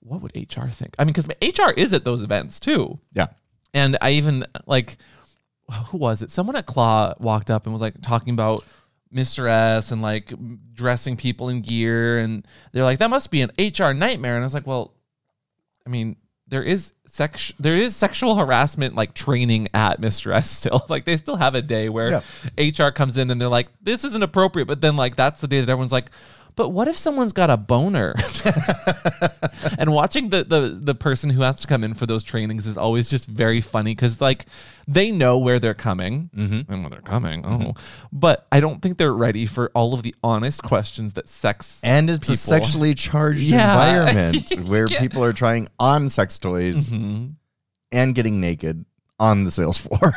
[0.00, 0.94] What would HR think?
[0.98, 2.98] I mean, because HR is at those events too.
[3.12, 3.28] Yeah.
[3.74, 4.96] And I even like,
[5.86, 6.30] who was it?
[6.30, 8.64] Someone at Claw walked up and was like talking about
[9.14, 9.48] Mr.
[9.48, 10.32] S and like
[10.72, 14.34] dressing people in gear, and they're like, that must be an HR nightmare.
[14.34, 14.92] And I was like, well,
[15.86, 16.16] I mean,
[16.48, 20.32] there is sex, there is sexual harassment like training at Mr.
[20.34, 20.84] S still.
[20.88, 22.22] Like they still have a day where
[22.58, 25.60] HR comes in and they're like, this isn't appropriate, but then like that's the day
[25.60, 26.10] that everyone's like.
[26.56, 28.14] But what if someone's got a boner?
[29.78, 32.76] and watching the, the the person who has to come in for those trainings is
[32.76, 34.46] always just very funny because like
[34.86, 37.44] they know where they're coming and when they're coming.
[37.44, 37.74] Oh,
[38.12, 42.08] but I don't think they're ready for all of the honest questions that sex And
[42.10, 43.72] it's a sexually charged Yeah.
[43.72, 45.00] environment where Yeah.
[45.00, 47.34] people are trying on sex toys Mhm.
[47.92, 48.84] and getting naked
[49.18, 50.14] on the sales floor.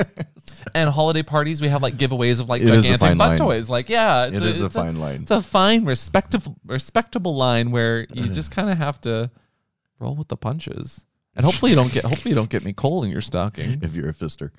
[0.74, 3.38] and holiday parties we have like giveaways of like It a gigantic butt line.
[3.38, 3.68] toys.
[3.68, 5.22] Like yeah, it's It is a fine line.
[5.22, 9.30] It's a fine, respectable, respectable line where you just kind of have to
[9.98, 11.06] roll with the punches.
[11.36, 13.78] And hopefully you don't get hopefully you don't get me coal in your stocking.
[13.82, 14.50] if you're a fister.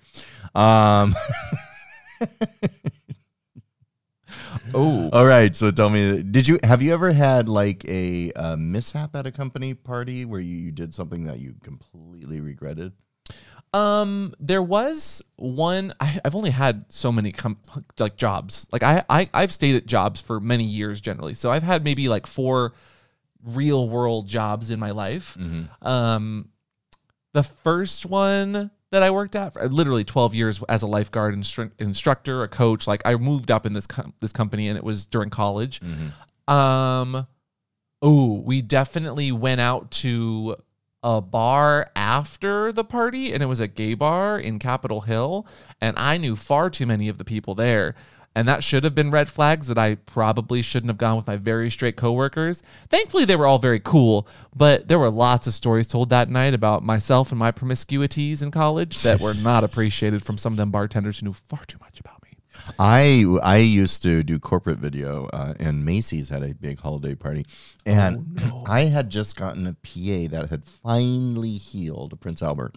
[0.55, 1.15] Um,
[4.73, 5.53] Oh, all right.
[5.55, 9.31] So tell me, did you have you ever had like a, uh mishap at a
[9.31, 12.93] company party where you, you did something that you completely regretted?
[13.73, 15.93] Um, there was one.
[15.99, 17.60] I, I've only had so many com-
[17.99, 18.67] like jobs.
[18.71, 21.34] Like I, I, I've stayed at jobs for many years generally.
[21.34, 22.73] So I've had maybe like four
[23.43, 25.38] real world jobs in my life.
[25.81, 26.49] Um,
[27.34, 31.71] the first one that I worked at for literally 12 years as a lifeguard instru-
[31.79, 32.88] instructor, a coach.
[32.88, 35.79] Like I moved up in this com- this company, and it was during college.
[36.53, 37.25] Um,
[38.01, 40.57] oh, we definitely went out to
[41.03, 45.45] a bar after the party, and it was a gay bar in Capitol Hill,
[45.79, 47.95] and I knew far too many of the people there.
[48.33, 51.35] And that should have been red flags that I probably shouldn't have gone with my
[51.35, 52.63] very straight coworkers.
[52.89, 56.53] Thankfully, they were all very cool, but there were lots of stories told that night
[56.53, 60.71] about myself and my promiscuities in college that were not appreciated from some of them
[60.71, 62.20] bartenders who knew far too much about me.
[62.79, 67.45] I I used to do corporate video, uh, and Macy's had a big holiday party,
[67.86, 72.75] and I had just gotten a PA that had finally healed Prince Albert.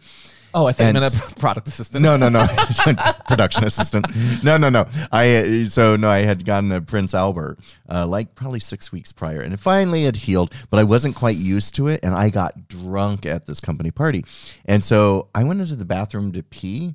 [0.56, 2.02] Oh, I think And I'm s- a product assistant.
[2.04, 2.46] No, no, no,
[3.28, 4.06] production assistant.
[4.44, 4.86] No, no, no.
[5.10, 7.58] I so no, I had gotten a Prince Albert
[7.90, 11.36] uh, like probably six weeks prior, and it finally had healed, but I wasn't quite
[11.36, 14.24] used to it, and I got drunk at this company party,
[14.64, 16.94] and so I went into the bathroom to pee.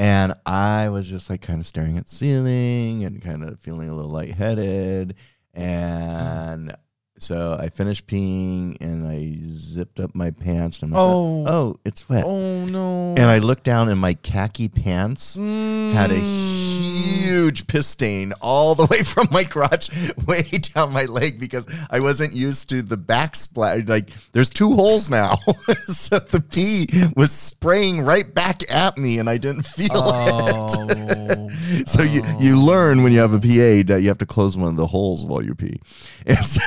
[0.00, 3.94] And I was just like kind of staring at ceiling and kind of feeling a
[3.94, 5.14] little lightheaded.
[5.52, 6.74] And
[7.22, 10.82] so I finished peeing and I zipped up my pants.
[10.82, 11.44] And I'm like, Oh.
[11.46, 12.24] oh, it's wet.
[12.26, 13.14] Oh no.
[13.16, 17.20] And I looked down and my khaki pants had a mm.
[17.20, 19.90] huge piss stain all the way from my crotch
[20.26, 20.42] way
[20.74, 23.88] down my leg because I wasn't used to the backsplash.
[23.88, 25.34] Like there's two holes now.
[25.84, 29.92] so the pee was spraying right back at me and I didn't feel it.
[29.94, 31.48] Oh.
[31.86, 34.68] So you, you learn when you have a PA that you have to close one
[34.68, 35.80] of the holes while you pee.
[36.26, 36.62] And so-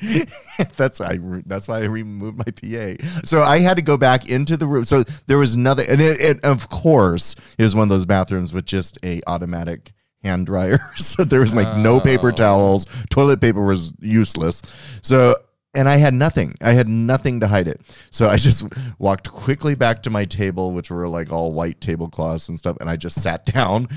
[0.76, 3.20] that's I that's why I removed my PA.
[3.24, 4.84] So I had to go back into the room.
[4.84, 8.52] So there was nothing, and it, it, of course it was one of those bathrooms
[8.52, 10.78] with just a automatic hand dryer.
[10.96, 12.32] So there was like no paper oh.
[12.32, 12.86] towels.
[13.10, 14.60] Toilet paper was useless.
[15.02, 15.34] So
[15.76, 16.54] and I had nothing.
[16.62, 17.82] I had nothing to hide it.
[18.10, 18.64] So I just
[18.98, 22.88] walked quickly back to my table, which were like all white tablecloths and stuff, and
[22.88, 23.88] I just sat down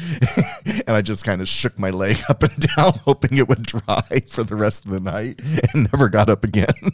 [0.66, 4.04] and I just kind of shook my leg up and down, hoping it would dry
[4.30, 5.39] for the rest of the night,
[5.74, 6.68] and never got up again.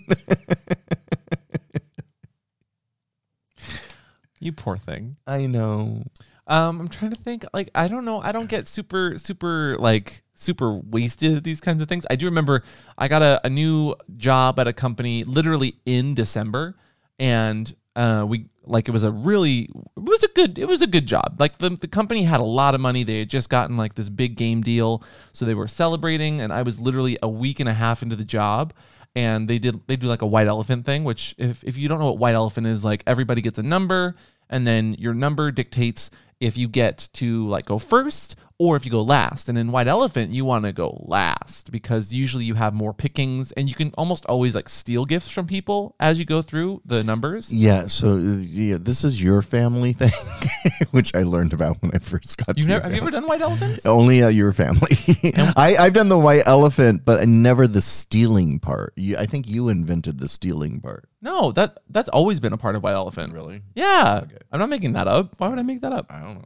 [4.39, 5.17] you poor thing.
[5.25, 6.03] I know.
[6.47, 7.45] Um, I'm trying to think.
[7.53, 8.21] Like, I don't know.
[8.21, 12.05] I don't get super, super like super wasted at these kinds of things.
[12.09, 12.63] I do remember
[12.97, 16.75] I got a, a new job at a company literally in December,
[17.19, 20.87] and Uh, we like it was a really it was a good it was a
[20.87, 21.37] good job.
[21.39, 23.05] Like the the company had a lot of money.
[23.05, 26.41] They had just gotten like this big game deal, so they were celebrating.
[26.41, 28.73] And I was literally a week and a half into the job,
[29.15, 31.05] and they did they do like a white elephant thing.
[31.05, 34.15] Which if if you don't know what white elephant is, like everybody gets a number,
[34.49, 38.91] and then your number dictates if you get to like go first or if you
[38.91, 39.49] go last.
[39.49, 43.51] And in White Elephant, you want to go last because usually you have more pickings
[43.53, 47.03] and you can almost always like steal gifts from people as you go through the
[47.03, 47.51] numbers.
[47.51, 50.11] Yeah, so uh, yeah, this is your family thing,
[50.91, 53.27] which I learned about when I first got You to never have you ever done
[53.27, 53.85] White Elephant?
[53.85, 54.97] Only uh, your family.
[55.55, 58.93] I, I've done the white elephant, but never the stealing part.
[58.95, 61.09] You, I think you invented the stealing part.
[61.21, 63.33] No, that that's always been a part of White Elephant.
[63.33, 63.63] Really?
[63.73, 64.23] Yeah.
[64.51, 65.33] I'm not making that up.
[65.39, 66.05] Why would I make that up?
[66.09, 66.45] I don't know.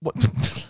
[0.00, 0.14] What?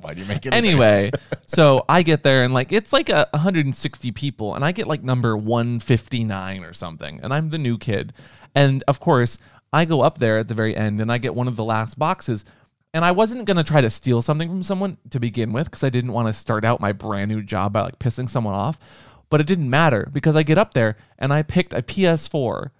[0.00, 0.54] Why do you make it?
[0.54, 1.10] anyway,
[1.46, 5.02] so I get there and like it's like a 160 people, and I get like
[5.02, 8.12] number 159 or something, and I'm the new kid,
[8.54, 9.38] and of course
[9.72, 11.98] I go up there at the very end and I get one of the last
[11.98, 12.44] boxes.
[12.92, 15.90] And I wasn't gonna try to steal something from someone to begin with because I
[15.90, 18.78] didn't want to start out my brand new job by like pissing someone off.
[19.28, 22.70] But it didn't matter because I get up there and I picked a PS4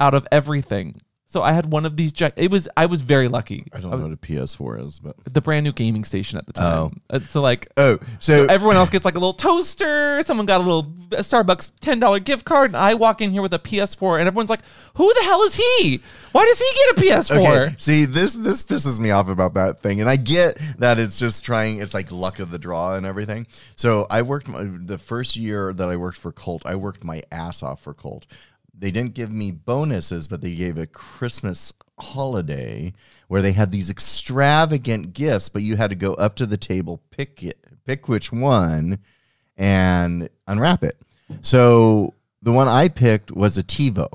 [0.00, 1.00] out of everything.
[1.32, 2.12] So I had one of these.
[2.12, 3.64] gi- It was I was very lucky.
[3.72, 6.52] I don't know what a PS4 is, but The brand new gaming station at the
[6.52, 7.00] time.
[7.08, 10.22] Uh, So like oh, so everyone else gets like a little toaster.
[10.24, 13.54] Someone got a little Starbucks ten dollar gift card, and I walk in here with
[13.54, 14.60] a PS4, and everyone's like,
[14.94, 16.02] "Who the hell is he?
[16.32, 19.80] Why does he get a PS4?" Okay, see this this pisses me off about that
[19.80, 21.80] thing, and I get that it's just trying.
[21.80, 23.46] It's like luck of the draw and everything.
[23.76, 26.66] So I worked my, the first year that I worked for Colt.
[26.66, 28.26] I worked my ass off for Colt.
[28.82, 32.92] They didn't give me bonuses, but they gave a Christmas holiday
[33.28, 35.48] where they had these extravagant gifts.
[35.48, 38.98] But you had to go up to the table, pick it, pick which one,
[39.56, 40.98] and unwrap it.
[41.42, 44.08] So the one I picked was a TiVo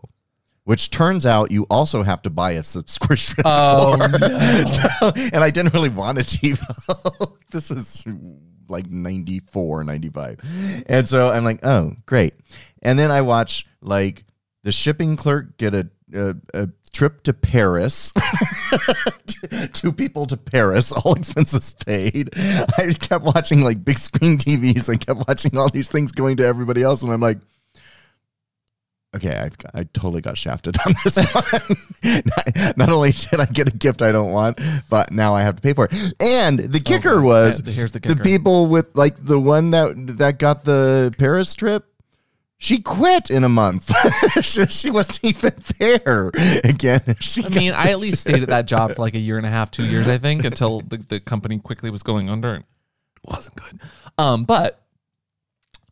[0.66, 4.20] which turns out you also have to buy a subscription Oh, for.
[4.20, 4.64] no.
[4.68, 7.38] So, and I didn't really want a TiVo.
[7.52, 8.04] this was
[8.68, 10.84] like 94, 95.
[10.88, 12.34] And so I'm like, oh, great.
[12.84, 14.26] And then I watch like
[14.64, 18.12] the shipping clerk get a, a, a trip to Paris,
[19.74, 22.30] two people to Paris, all expenses paid.
[22.36, 24.90] I kept watching like big screen TVs.
[24.90, 27.04] I kept watching all these things going to everybody else.
[27.04, 27.38] And I'm like,
[29.16, 32.24] okay, I've got, I totally got shafted on this one.
[32.26, 35.56] not, not only did I get a gift I don't want, but now I have
[35.56, 36.14] to pay for it.
[36.20, 37.26] And the kicker oh, Okay.
[37.26, 41.54] was Yeah, here's the the people with like the one that that got the Paris
[41.54, 41.86] trip.
[42.60, 43.92] She quit in a month.
[44.42, 46.32] she, she wasn't even there
[46.64, 47.02] again.
[47.20, 49.46] She I mean, I at least stayed at that job for like a year and
[49.46, 52.64] a half, two years, I think, until the, the company quickly was going under and
[52.64, 53.80] it wasn't good.
[54.18, 54.82] Um, but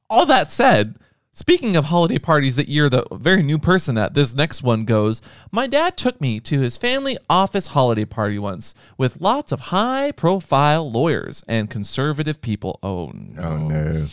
[0.10, 0.96] all that said,
[1.34, 5.22] speaking of holiday parties that you're the very new person at, this next one goes.
[5.52, 10.12] My dad took me to his family office holiday party once with lots of high
[10.12, 12.80] profile lawyers and conservative people.
[12.82, 13.42] Oh no.
[13.44, 14.06] Oh no!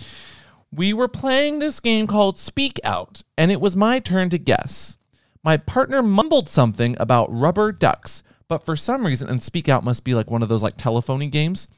[0.75, 4.97] We were playing this game called Speak Out, and it was my turn to guess.
[5.45, 10.03] My partner mumbled something about rubber ducks, but for some reason, and Speak Out must
[10.03, 11.68] be like one of those like telephony games.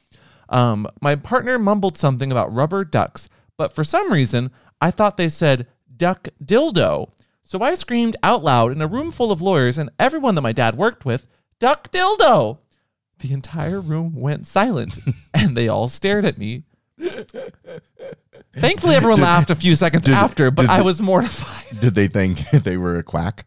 [0.47, 3.27] Um, my partner mumbled something about rubber ducks,
[3.57, 5.67] but for some reason, I thought they said
[5.97, 7.09] duck dildo.
[7.43, 10.53] So I screamed out loud in a room full of lawyers and everyone that my
[10.53, 11.27] dad worked with,
[11.59, 12.59] duck dildo.
[13.19, 14.99] The entire room went silent,
[15.33, 16.63] and they all stared at me.
[18.57, 21.79] Thankfully, everyone laughed a few seconds after, but I was mortified.
[21.79, 23.45] Did they think they were a quack?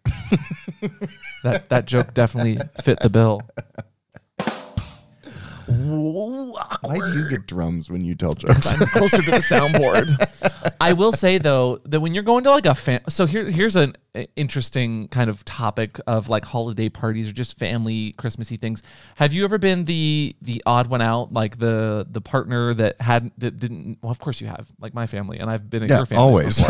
[1.42, 3.40] That that joke definitely fit the bill.
[5.68, 8.72] Why do you get drums when you tell jokes?
[8.72, 10.74] I'm closer to the soundboard.
[10.80, 13.76] I will say though that when you're going to like a fan, so here here's
[13.76, 18.82] an uh, interesting kind of topic of like holiday parties or just family Christmassy things.
[19.16, 23.30] Have you ever been the the odd one out, like the the partner that had
[23.38, 23.98] that didn't?
[24.02, 26.22] Well, of course you have, like my family, and I've been at yeah, your family.
[26.22, 26.64] always.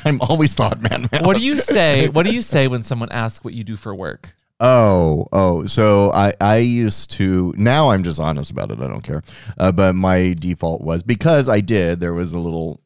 [0.04, 1.08] I'm always thought man.
[1.10, 1.24] man.
[1.24, 2.08] What do you say?
[2.08, 4.36] What do you say when someone asks what you do for work?
[4.58, 5.66] Oh, oh.
[5.66, 7.52] So I I used to.
[7.56, 8.80] Now I'm just honest about it.
[8.80, 9.22] I don't care.
[9.58, 12.00] Uh, but my default was because I did.
[12.00, 12.80] There was a little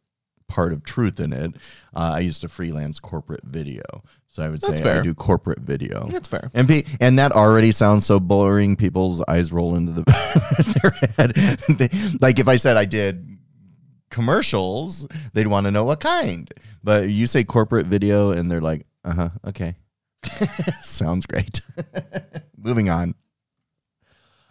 [0.48, 1.54] part of truth in it.
[1.94, 3.82] Uh, I used to freelance corporate video,
[4.30, 4.98] so I would That's say fair.
[4.98, 6.06] I do corporate video.
[6.06, 6.50] That's fair.
[6.54, 8.74] And pe- and that already sounds so boring.
[8.74, 10.02] People's eyes roll into the
[10.82, 11.34] their head.
[11.78, 11.90] They-
[12.20, 13.38] like if I said I did
[14.10, 16.52] commercials, they'd want to know what kind.
[16.82, 19.76] But you say corporate video, and they're like, uh huh, okay,
[20.82, 21.60] sounds great.
[22.56, 23.14] Moving on.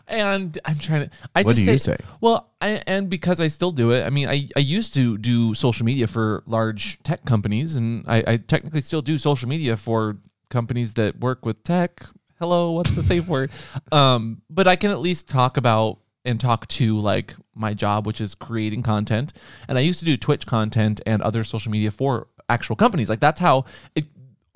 [0.08, 1.16] And I'm trying to.
[1.36, 1.98] I What just do you say?
[2.20, 4.06] Well, I, and because I still do it.
[4.06, 8.24] I mean, I, I used to do social media for large tech companies, and I,
[8.26, 10.18] I technically still do social media for
[10.50, 12.04] companies that work with tech.
[12.40, 13.52] Hello, what's the safe word?
[13.92, 18.22] Um, but I can at least talk about and talk to like my job, which
[18.22, 19.34] is creating content.
[19.68, 23.10] And I used to do Twitch content and other social media for actual companies.
[23.10, 23.66] Like that's how
[23.96, 24.06] it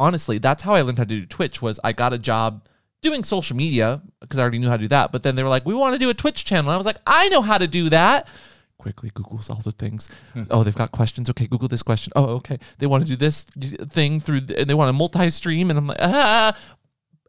[0.03, 2.67] honestly, that's how I learned how to do Twitch was I got a job
[3.01, 5.11] doing social media because I already knew how to do that.
[5.11, 6.69] But then they were like, we want to do a Twitch channel.
[6.69, 8.27] And I was like, I know how to do that.
[8.77, 10.09] Quickly Googles all the things.
[10.51, 11.29] oh, they've got questions.
[11.29, 12.11] Okay, Google this question.
[12.15, 12.59] Oh, okay.
[12.79, 13.43] They want to do this
[13.89, 15.69] thing through, and they want to multi-stream.
[15.69, 16.57] And I'm like, ah.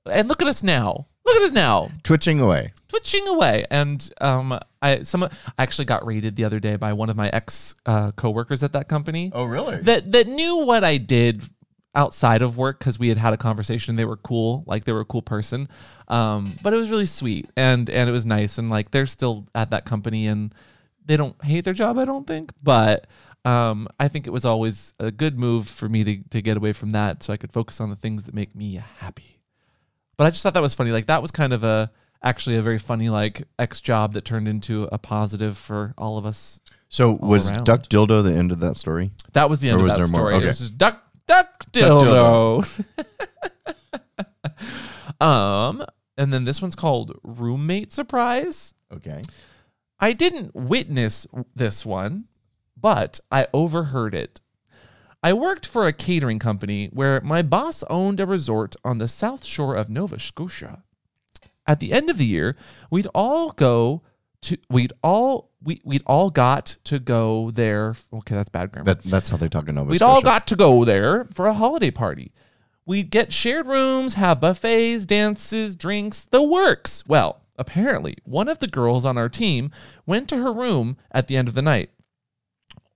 [0.07, 1.07] And look at us now.
[1.27, 2.73] Look at us now Twitching away.
[2.89, 3.65] twitching away.
[3.71, 7.31] And um, I some I actually got rated the other day by one of my
[7.31, 9.79] ex uh, coworkers at that company Oh, really?
[9.79, 11.43] that that knew what I did
[11.95, 13.97] outside of work because we had had a conversation.
[13.97, 15.69] They were cool, like they were a cool person.
[16.09, 18.59] Um, but it was really sweet and and it was nice.
[18.59, 20.55] And like they're still at that company and
[21.07, 21.99] they don't hate their job.
[21.99, 23.07] I don't think, but.
[23.47, 26.73] Um, I think it was always a good move for me to, to get away
[26.73, 29.39] from that so I could focus on the things that make me happy.
[30.17, 30.93] But I just thought that was funny.
[30.93, 31.91] Like that was kind of a
[32.23, 36.25] actually a very funny like ex job that turned into a positive for all of
[36.25, 36.63] us.
[36.89, 37.67] so was around.
[37.67, 39.11] Duck Dildo the end of that story?
[39.35, 40.21] That was the end Or of that there more?
[40.23, 40.35] story.
[40.37, 40.45] Okay.
[40.47, 42.85] It was just duck duck dildo.
[45.21, 45.85] um,
[46.17, 48.75] and then this one's called roommate surprise.
[48.93, 49.23] Okay.
[49.99, 52.27] I didn't witness this one,
[52.77, 54.41] but I overheard it.
[55.23, 59.45] I worked for a catering company where my boss owned a resort on the south
[59.45, 60.83] shore of Nova Scotia.
[61.67, 62.57] At the end of the year,
[62.91, 64.03] we'd all go
[64.43, 67.95] to we'd all we we'd all got to go there.
[68.13, 68.85] Okay, that's bad grammar.
[68.85, 70.11] That that's how they talk in Nova We'd Scotia.
[70.13, 72.33] all got to go there for a holiday party.
[72.87, 77.03] We'd get shared rooms, have buffets, dances, drinks, the works.
[77.07, 79.71] Well, apparently, one of the girls on our team
[80.05, 81.91] went to her room at the end of the night,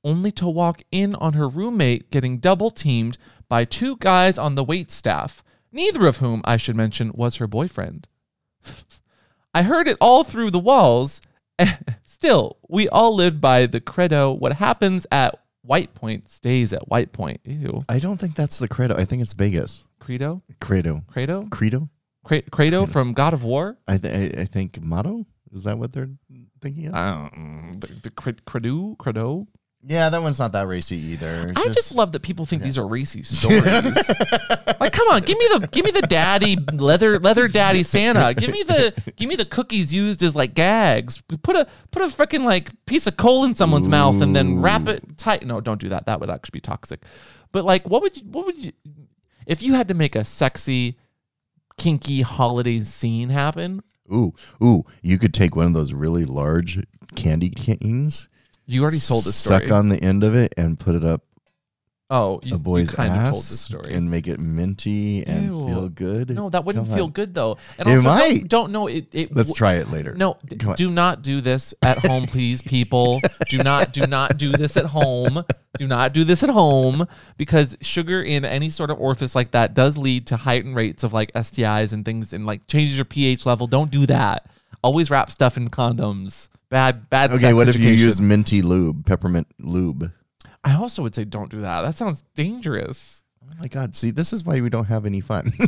[0.04, 3.16] only to walk in on her roommate getting double teamed
[3.48, 5.42] by two guys on the wait staff,
[5.72, 8.08] neither of whom, I should mention, was her boyfriend.
[9.54, 11.22] I heard it all through the walls.
[12.18, 17.12] Still, we all live by the credo what happens at White Point stays at White
[17.12, 17.40] Point.
[17.44, 17.84] Ew.
[17.88, 18.96] I don't think that's the credo.
[18.96, 19.86] I think it's Vegas.
[20.00, 20.42] Credo?
[20.60, 21.04] Credo.
[21.06, 21.46] Credo?
[21.50, 21.88] Credo.
[22.24, 23.78] Cre- Credo from God of War?
[23.86, 25.26] I th- I, I think motto.
[25.52, 26.10] Is that what they're
[26.60, 26.94] thinking of?
[26.96, 28.96] I don't mm, the, the cre- credo?
[28.98, 29.46] Credo?
[29.84, 31.50] yeah, that one's not that racy either.
[31.56, 33.62] It's I just love that people think these are racy stories.
[34.80, 38.34] like, come on, give me the give me the daddy leather leather daddy Santa.
[38.34, 41.22] Give me the give me the cookies used as like gags.
[41.42, 44.88] Put a put a freaking like piece of coal in someone's mouth and then wrap
[44.88, 45.44] it tight.
[45.46, 46.06] No, don't do that.
[46.06, 47.02] That would actually be toxic.
[47.52, 48.72] But like, what would you what would you
[49.46, 50.98] if you had to make a sexy,
[51.78, 53.82] kinky holiday scene happen?
[54.12, 54.84] Ooh, ooh!
[55.02, 56.82] You could take one of those really large
[57.14, 58.28] candy canes,
[58.66, 59.66] You already told this story.
[59.66, 61.22] suck on the end of it, and put it up
[62.10, 63.94] oh, you, a boy's you kind ass of told this story.
[63.94, 65.66] and make it minty and Ew.
[65.66, 66.30] feel good.
[66.30, 67.10] No, that wouldn't Come feel on.
[67.10, 67.58] good though.
[67.78, 68.48] And It also, don't- might.
[68.48, 69.08] Don't, know it.
[69.14, 70.14] it Let's w- try it later.
[70.14, 73.20] No, d- do not do this at home, please, people.
[73.50, 75.44] do not, do not do this at home.
[75.78, 77.06] Do not do this at home
[77.36, 81.12] because sugar in any sort of orifice like that does lead to heightened rates of
[81.12, 83.66] like STIs and things, and like changes your pH level.
[83.68, 84.46] Don't do that.
[84.82, 86.48] Always wrap stuff in condoms.
[86.70, 87.32] Bad, bad.
[87.32, 90.10] Okay, what if you use minty lube, peppermint lube?
[90.64, 91.82] I also would say don't do that.
[91.82, 93.24] That sounds dangerous.
[93.42, 93.94] Oh my god!
[93.96, 95.52] See, this is why we don't have any fun.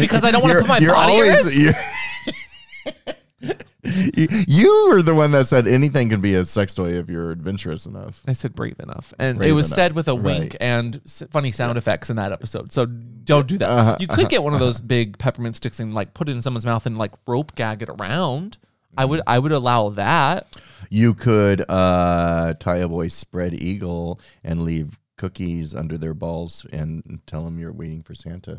[0.00, 1.58] Because I don't want to put my you're body at always- risk.
[1.58, 3.54] you're-
[4.14, 7.30] you, you were the one that said anything can be a sex toy if you're
[7.32, 8.22] adventurous enough.
[8.26, 9.76] I said brave enough, and it was enough.
[9.76, 10.56] said with a wink Right.
[10.60, 12.72] and s- funny sound effects in that episode.
[12.72, 13.68] So don't do that.
[13.68, 16.42] Uh-huh, you could get one of those big peppermint sticks and like put it in
[16.42, 18.56] someone's mouth and like rope gag it around.
[18.96, 20.46] I would I would allow that.
[20.90, 27.20] You could uh, tie a boy spread eagle and leave cookies under their balls and
[27.26, 28.58] tell them you're waiting for Santa.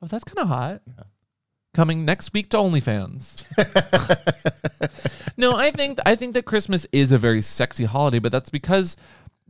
[0.00, 0.82] Oh, that's kind of hot.
[1.74, 3.44] Coming next week to OnlyFans.
[5.36, 8.96] no, I think I think that Christmas is a very sexy holiday, but that's because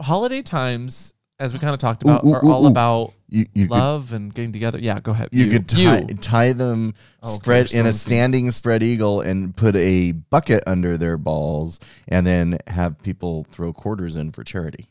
[0.01, 3.47] holiday times, as we kind of talked about, Ooh, ooh, are ooh, all about You,
[3.53, 4.78] you could love and getting together.
[4.78, 5.28] Yeah, go ahead.
[5.32, 6.14] You, could tie, You.
[6.20, 11.16] tie them Oh, spread in a standing spread eagle and put a bucket under their
[11.18, 14.89] balls and then have people throw quarters in for charity.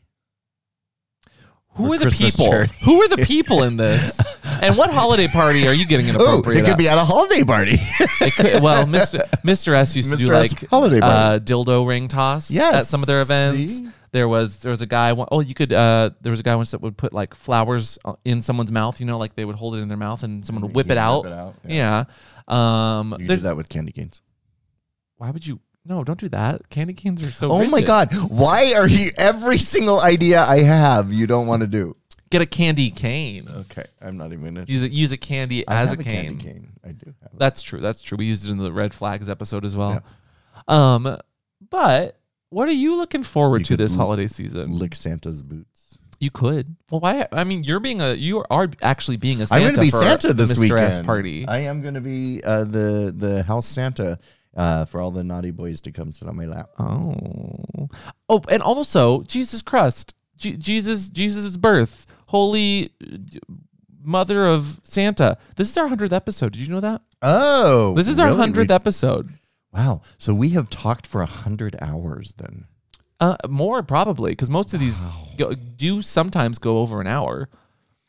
[1.76, 2.52] Who for are the Christmas people?
[2.52, 2.74] charity.
[2.84, 4.20] Who are the people in this?
[4.62, 6.58] and what holiday party are you getting Oh, inappropriate?
[6.58, 6.78] it could at?
[6.78, 7.76] be at a holiday party.
[8.20, 9.18] It could- well, Mr.
[9.44, 9.74] Mr.
[9.74, 11.34] S used to do S like holiday party.
[11.36, 13.78] uh, dildo ring toss Yes, at some of their events.
[13.80, 13.88] see?
[14.14, 15.12] There was there was a guy.
[15.12, 15.72] one- Oh, you could.
[15.72, 19.00] Uh, there was a guy once that would put like flowers uh, in someone's mouth.
[19.00, 20.96] You know, like they would hold it in their mouth and someone would whip it
[20.98, 21.26] out.
[21.26, 22.04] it out, Yeah.
[22.46, 23.16] Um.
[23.18, 24.22] You do that with candy canes.
[25.16, 25.58] Why would you?
[25.84, 26.70] No, don't do that.
[26.70, 27.50] Candy canes are so.
[27.50, 28.12] Oh my god!
[28.28, 31.96] Why are you every single idea I have you don't want to do?
[32.30, 33.48] Get a candy cane.
[33.48, 34.64] Okay, I'm not even gonna.
[34.68, 36.38] Use a use a candy I as have a cane.
[36.38, 36.68] candy cane.
[36.84, 37.12] I do.
[37.34, 37.80] That's true.
[37.80, 38.16] That's true.
[38.16, 40.02] We used it in the red flags episode as well.
[40.68, 41.18] Um,
[41.70, 42.20] but
[42.50, 44.72] what are you looking forward You to this holiday season?
[44.72, 45.98] Lick Santa's boots.
[46.20, 46.76] You could.
[46.90, 47.26] Well, why?
[47.32, 49.90] I mean, you're being a you are actually being a I'm Santa going to be
[49.90, 50.60] Santa this Mr.
[50.60, 50.80] weekend.
[50.80, 51.46] S party.
[51.48, 54.18] I am going to be uh, the the house Santa
[54.56, 56.70] uh, for all the naughty boys to come sit on my lap.
[56.78, 57.88] oh,
[58.28, 63.16] oh, and also Jesus Christ, Je- Jesus, Jesus' birth, Holy uh,
[64.02, 65.36] Mother of Santa.
[65.56, 66.52] This is our hundredth episode.
[66.52, 67.02] Did you know that?
[67.22, 69.30] Oh, This is our hundredth We- episode.
[69.74, 70.02] Wow.
[70.18, 72.66] So we have talked for a hundred hours then.
[73.20, 75.28] Uh, more probably because most of these Wow.
[75.36, 77.48] go, do sometimes go over an hour.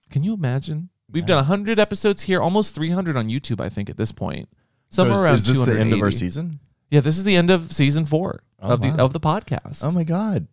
[0.09, 0.89] Can you imagine?
[1.11, 4.49] We've done 100 episodes here, almost 300 on YouTube, I think, at this point.
[4.89, 6.59] Somewhere so around is this the end of our season?
[6.89, 9.83] Yeah, this is the end of season four Oh, of the of the podcast.
[9.83, 10.47] Oh my god.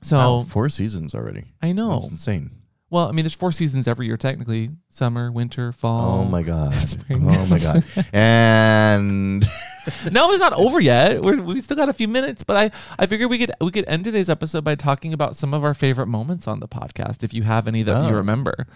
[0.00, 1.44] so Wow, four seasons already.
[1.62, 2.08] I That's know.
[2.10, 2.50] insane.
[2.90, 6.20] Well, I mean, there's four seasons every year, technically: summer, winter, fall.
[6.20, 6.72] Oh my god.
[6.74, 7.26] Spring.
[7.28, 7.84] Oh my god.
[8.12, 9.44] And
[10.12, 11.22] no, it's not over yet.
[11.22, 13.84] We're, we still got a few minutes, but I, I figured we could we could
[13.88, 17.32] end today's episode by talking about some of our favorite moments on the podcast, if
[17.34, 18.16] you have any that you Oh.
[18.18, 18.66] remember.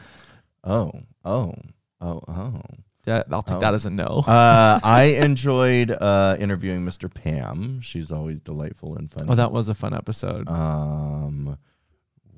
[0.64, 0.92] oh,
[1.24, 1.54] oh,
[2.00, 2.60] oh, oh.
[3.04, 3.60] That I'll take Oh.
[3.60, 4.24] that as a no.
[4.26, 7.12] Uh, I enjoyed uh, interviewing Mr.
[7.12, 7.80] Pam.
[7.80, 9.26] She's always delightful and fun.
[9.30, 10.48] oh, that was a fun episode.
[10.50, 11.56] Um,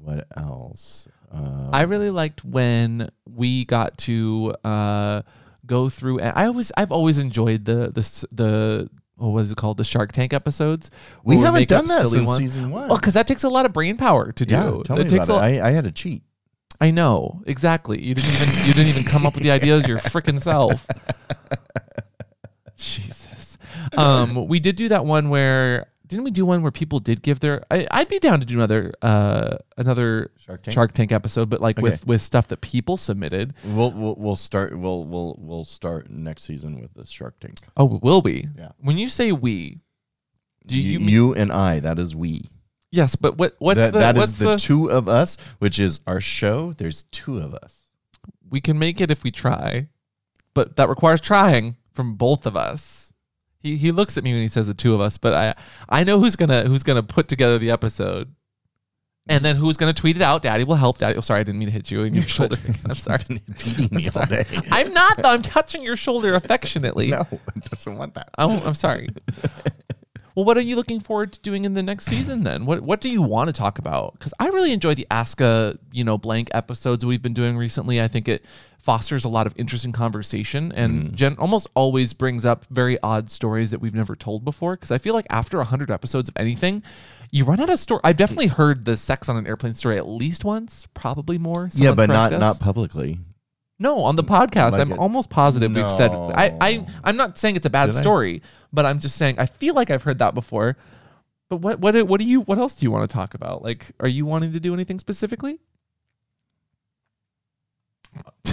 [0.03, 1.09] what else?
[1.33, 5.23] Um, I really liked when we got to uh,
[5.69, 6.19] go through.
[6.19, 8.91] And I always, I've always enjoyed the the the
[9.21, 9.77] oh, what is it called?
[9.77, 10.91] The Shark Tank episodes.
[11.23, 12.39] we haven't done that since ones.
[12.39, 12.89] season one.
[12.89, 14.55] Well, because that takes a lot of brain power to do.
[14.55, 15.61] yeah, tell it me takes about a it.
[15.61, 16.25] I, I had to cheat.
[16.81, 18.03] I know exactly.
[18.03, 20.87] You didn't even you didn't even come up with the ideas your freaking self.
[22.77, 23.59] Jesus.
[23.97, 27.41] Um, we did do that one where didn't we do one where people did give
[27.41, 27.63] their?
[27.71, 30.75] I, I'd be down to do another uh another Shark Tank?
[30.75, 32.03] Shark Tank episode, but like with Okay.
[32.07, 33.55] with stuff that people submitted.
[33.65, 34.77] We'll, we'll we'll start.
[34.77, 37.57] We'll we'll we'll start next season with the Shark Tank.
[37.77, 38.49] Oh, will we?
[38.57, 38.71] Yeah.
[38.79, 39.81] When you say we,
[40.67, 41.81] do you, you, mean you and I?
[41.81, 42.43] That is we.
[42.91, 43.15] yes?
[43.15, 46.21] But what what's that the that what's is the, two of us, which is our
[46.21, 46.73] show.
[46.73, 47.83] There's two of us.
[48.51, 49.89] we can make it if we try,
[50.55, 53.08] but that requires trying from both of us.
[53.61, 55.55] He he looks at me when he says the two of us, but I
[55.89, 58.33] I know who's gonna who's gonna put together the episode,
[59.29, 60.43] and then who's gonna tweet it out.
[60.43, 60.99] Daddy will help.
[60.99, 61.17] Daddy.
[61.17, 62.57] Oh, sorry, I didn't mean to hit you in your shoulder.
[62.85, 63.25] I'm sorry.
[63.29, 64.45] Beating me all day.
[64.71, 65.31] I'm not though.
[65.31, 67.09] I'm touching your shoulder affectionately.
[67.11, 68.31] no, it doesn't want that.
[68.39, 69.09] Oh, I'm sorry.
[70.39, 72.64] well, what are you looking forward to doing in the next season then?
[72.64, 74.12] What What do you want to talk about?
[74.12, 78.01] Because I really enjoy the Ask a you know blank episodes we've been doing recently.
[78.01, 78.45] I think it
[78.78, 81.14] fosters a lot of interesting conversation and mm.
[81.14, 84.76] Jen almost always brings up very odd stories that we've never told before.
[84.76, 86.84] Because I feel like after hundred episodes of anything.
[87.32, 88.01] You run out of story.
[88.05, 91.68] I've definitely heard the sex on an airplane story at least once, probably more.
[91.74, 92.41] yeah, but not us.
[92.41, 93.18] not publicly.
[93.79, 96.11] No, on the mm, podcast, Like I'm it- almost positive we've said.
[96.11, 98.01] I, I I'm not saying it's a bad Did I?
[98.01, 100.76] story, but I'm just saying I feel like I've heard that before.
[101.49, 103.62] But what, what, what do you, what else do you want to talk about?
[103.62, 105.61] Like, are you wanting to do anything specifically?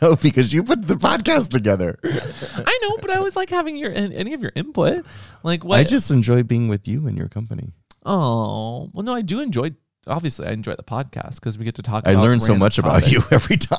[0.00, 1.98] no, because you put the podcast together.
[2.04, 5.04] I know, but I always like having your any of your input.
[5.42, 5.78] Like, what?
[5.78, 7.72] I just enjoy being with you and your company.
[8.04, 9.72] oh, well, no, I do enjoy.
[10.06, 12.02] Obviously, I enjoy the podcast because we get to talk.
[12.06, 13.78] I learn so much about you every time.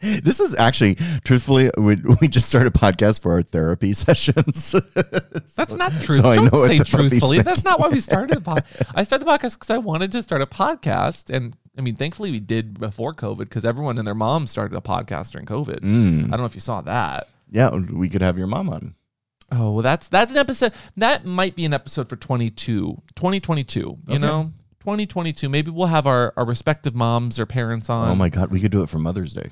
[0.00, 4.72] this is actually, truthfully, we, we just started a podcast for our therapy sessions.
[5.56, 6.18] That's not true.
[6.18, 7.40] So I Don't say truthfully.
[7.42, 8.88] That's not why we started the podcast.
[8.94, 12.30] I started the podcast because I wanted to start a podcast, and I mean, thankfully,
[12.30, 15.80] we did before COVID because everyone and their mom started a podcast during COVID.
[15.80, 16.26] Mm.
[16.26, 17.26] I don't know if you saw that.
[17.50, 18.94] Yeah, we could have your mom on.
[19.50, 20.72] Oh, well, that's that's an episode.
[20.96, 23.80] That might be an episode for 22, 2022.
[23.80, 24.18] You Okay.
[24.18, 24.52] know,
[24.84, 25.48] 2022.
[25.48, 28.10] Maybe we'll have our, our respective moms or parents on.
[28.10, 29.50] oh my God, we could do it for Mother's Day.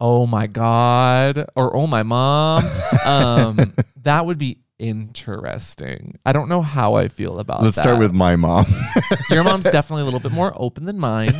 [0.00, 2.64] Oh my god, or oh my mom.
[3.04, 6.18] um, that would be interesting.
[6.26, 7.64] I don't know how I feel about that.
[7.66, 7.84] Let's that.
[7.84, 8.66] start with my mom.
[9.30, 11.34] Your mom's definitely a little bit more open than mine.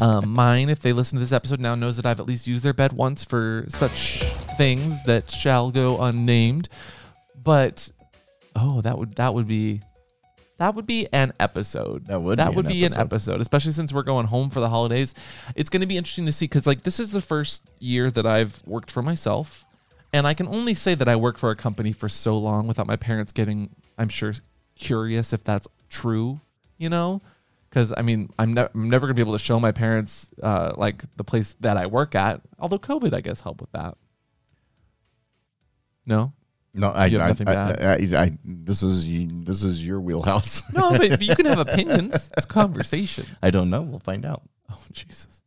[0.00, 2.62] Um, mine, if they listen to this episode now, knows that I've at least used
[2.62, 4.22] their bed once for such
[4.56, 6.68] things that shall go unnamed.
[7.42, 7.90] But
[8.54, 9.80] oh, that would that would be
[10.58, 12.06] that would be an episode.
[12.06, 13.00] That would that be would an be an episode.
[13.00, 15.14] episode, especially since we're going home for the holidays.
[15.56, 18.26] It's going to be interesting to see because like this is the first year that
[18.26, 19.64] I've worked for myself,
[20.12, 22.86] and I can only say that I worked for a company for so long without
[22.86, 24.34] my parents getting, I'm sure,
[24.76, 26.40] curious if that's true.
[26.78, 27.22] You know,
[27.70, 30.72] because I mean, I'm, ne- I'm never gonna be able to show my parents uh,
[30.76, 32.40] like the place that I work at.
[32.58, 33.96] Although COVID, I guess, helped with that.
[36.04, 36.32] No,
[36.74, 39.04] No, I, I, I, I, this is
[39.44, 40.62] this is your wheelhouse.
[40.72, 42.30] No, but, you can have opinions.
[42.36, 43.26] It's conversation.
[43.42, 43.82] I don't know.
[43.82, 44.42] We'll find out.
[44.70, 45.42] Oh Jesus.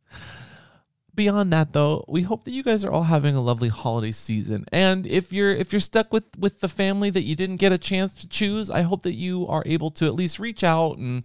[1.16, 4.66] Beyond that though, we hope that you guys are all having a lovely holiday season.
[4.70, 7.78] And if you're if you're stuck with with the family that you didn't get a
[7.78, 11.24] chance to choose, I hope that you are able to at least reach out and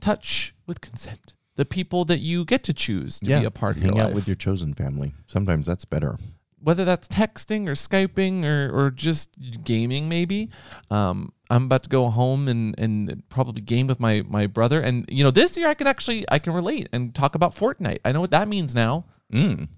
[0.00, 3.82] touch with consent the people that you get to choose to be a part of
[3.82, 4.14] hang out life.
[4.14, 5.12] with your chosen family.
[5.26, 6.18] Sometimes that's better.
[6.62, 10.48] Whether that's texting or skyping or, or just gaming maybe
[10.90, 15.04] um, i'm about to go home and, and probably game with my, my brother and
[15.08, 18.12] you know this year i can actually i can relate and talk about fortnite i
[18.12, 19.68] know what that means now Mm.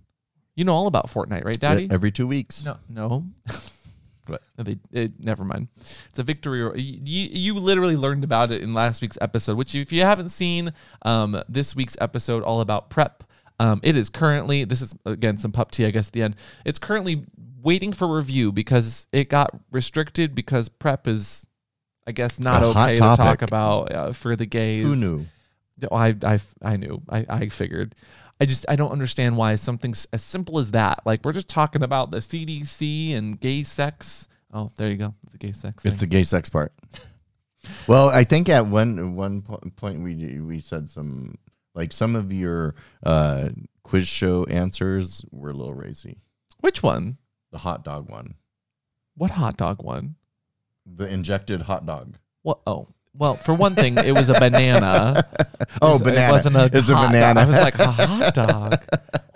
[0.57, 2.64] you know all about fortnite right daddy Every two weeks.
[2.64, 3.24] no no
[4.26, 4.41] What?
[4.57, 5.68] No, they, it, never mind.
[6.09, 6.61] It's a victory.
[6.80, 10.72] You you literally learned about it in last week's episode, which if you haven't seen
[11.03, 13.24] um, this week's episode all about prep,
[13.61, 16.37] um, it is currently, this is again some pup tea, I guess, at the end.
[16.65, 17.25] It's currently
[17.63, 21.47] waiting for review because it got restricted because prep is,
[22.07, 24.85] I guess, not A okay to talk about uh, for the gays.
[24.85, 25.27] Who knew?
[25.91, 27.03] I, I, I knew.
[27.09, 27.95] I, I figured.
[28.41, 31.01] I just I don't understand why something as simple as that.
[31.07, 34.29] Like we're just talking about the CDC and gay sex.
[34.53, 35.15] Oh, there you go.
[35.23, 35.85] It's the gay sex.
[35.85, 36.73] It's the gay sex part.
[37.87, 41.37] well, I think at one one po- point we we said some
[41.75, 43.49] like some of your uh,
[43.83, 46.18] quiz show answers were a little racy.
[46.61, 47.18] Which one?
[47.53, 48.35] The hot dog one,
[49.16, 50.16] What hot dog one?
[50.87, 52.16] the injected hot dog.
[52.43, 52.59] What?
[52.66, 55.22] Oh, well, for one thing, it was a banana.
[55.81, 56.29] Oh, was- banana!
[56.29, 57.11] It wasn't a it's a hot dog.
[57.12, 57.41] banana.
[57.41, 58.75] I was like, a hot dog.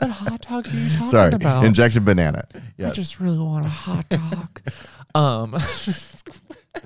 [0.00, 1.64] What hot dog are you talking Sorry, about?
[1.64, 2.44] injected banana.
[2.84, 4.60] I just really want a hot dog.
[5.14, 5.56] um,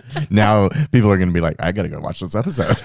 [0.30, 2.80] now people are going to be like, I got to go watch this episode.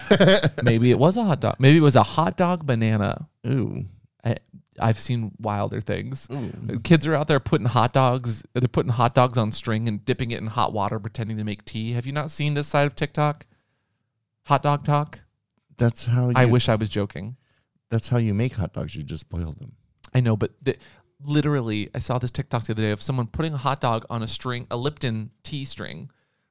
[0.64, 1.55] maybe it was a hot dog.
[1.60, 3.28] Maybe it was a hot dog banana.
[3.45, 3.86] Ooh.
[4.24, 4.38] I,
[4.80, 6.28] I've seen wilder things.
[6.32, 6.80] Ooh.
[6.80, 8.45] Kids are out there putting hot dogs.
[8.53, 11.66] They're putting hot dogs on string and dipping it in hot water, pretending to make
[11.66, 11.93] tea.
[11.93, 13.45] Have you not seen this side of TikTok?
[14.45, 15.22] Hot dog talk.
[15.78, 17.38] That's how you, I wish I was joking.
[17.89, 18.95] that's how you make hot dogs.
[18.95, 19.74] You just boil them.
[20.14, 20.78] I know, but the,
[21.24, 24.24] literally, I saw this TikTok the other day of someone putting a hot dog on
[24.24, 26.10] a string, a Lipton tea string.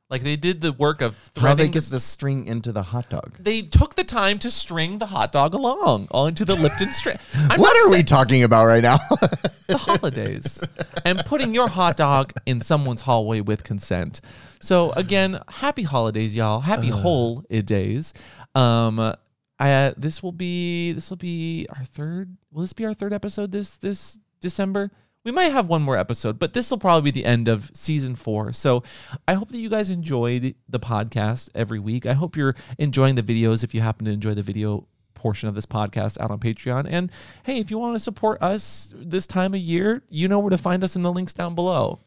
[0.08, 3.36] Like they did the work of How they get the- string into the hot dog?
[3.40, 7.18] they took the time to string the hot dog along onto the Lipton string.
[7.56, 8.98] What are we talking about right now?
[9.66, 10.62] the holidays
[11.04, 14.20] and putting your hot dog in someone's hallway with consent.
[14.60, 16.60] So again, happy holidays, y'all.
[16.60, 18.14] Happy whole days.
[18.54, 19.14] Um,
[19.58, 22.36] I this will be this will be our third.
[22.52, 24.90] Will this be our third episode this this December?
[25.26, 28.14] We might have one more episode, but this will probably be the end of season
[28.14, 28.52] four.
[28.52, 28.84] So
[29.26, 32.06] I hope that you guys enjoyed the podcast every week.
[32.06, 35.56] I hope you're enjoying the videos if you happen to enjoy the video portion of
[35.56, 36.86] this podcast out on Patreon.
[36.88, 37.10] And
[37.42, 40.56] hey, if you want to support us this time of year, you know where to
[40.56, 41.98] find us in the links down below.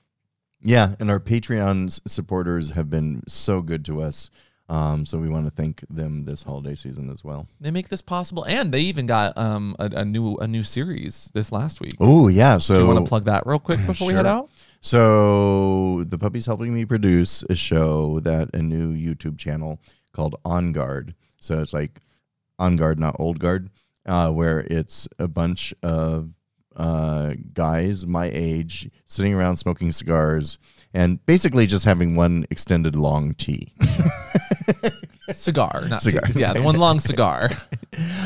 [0.61, 4.29] Yeah, and our Patreon supporters have been so good to us.
[4.69, 7.47] Um, so we want to thank them this holiday season as well.
[7.59, 11.31] They make this possible, and they even got um a, a new a new series
[11.33, 11.95] this last week.
[11.99, 14.49] Oh yeah, Do you want to plug that real quick before we head out?
[14.81, 19.79] So the puppy's helping me produce a show that a new YouTube channel
[20.13, 21.15] called On Guard.
[21.39, 21.99] So it's like
[22.59, 23.71] On Guard, not Old Guard,
[24.05, 26.33] uh, where it's a bunch of
[26.75, 30.59] uh, guys my age sitting around smoking cigars
[30.93, 33.73] and basically just having one extended long tea.
[35.33, 36.25] Cigar, not Cigar.
[36.27, 36.39] cigar.
[36.41, 37.49] Yeah, the one long cigar.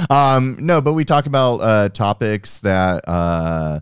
[0.09, 3.81] um, no, but we talk about uh, topics that uh,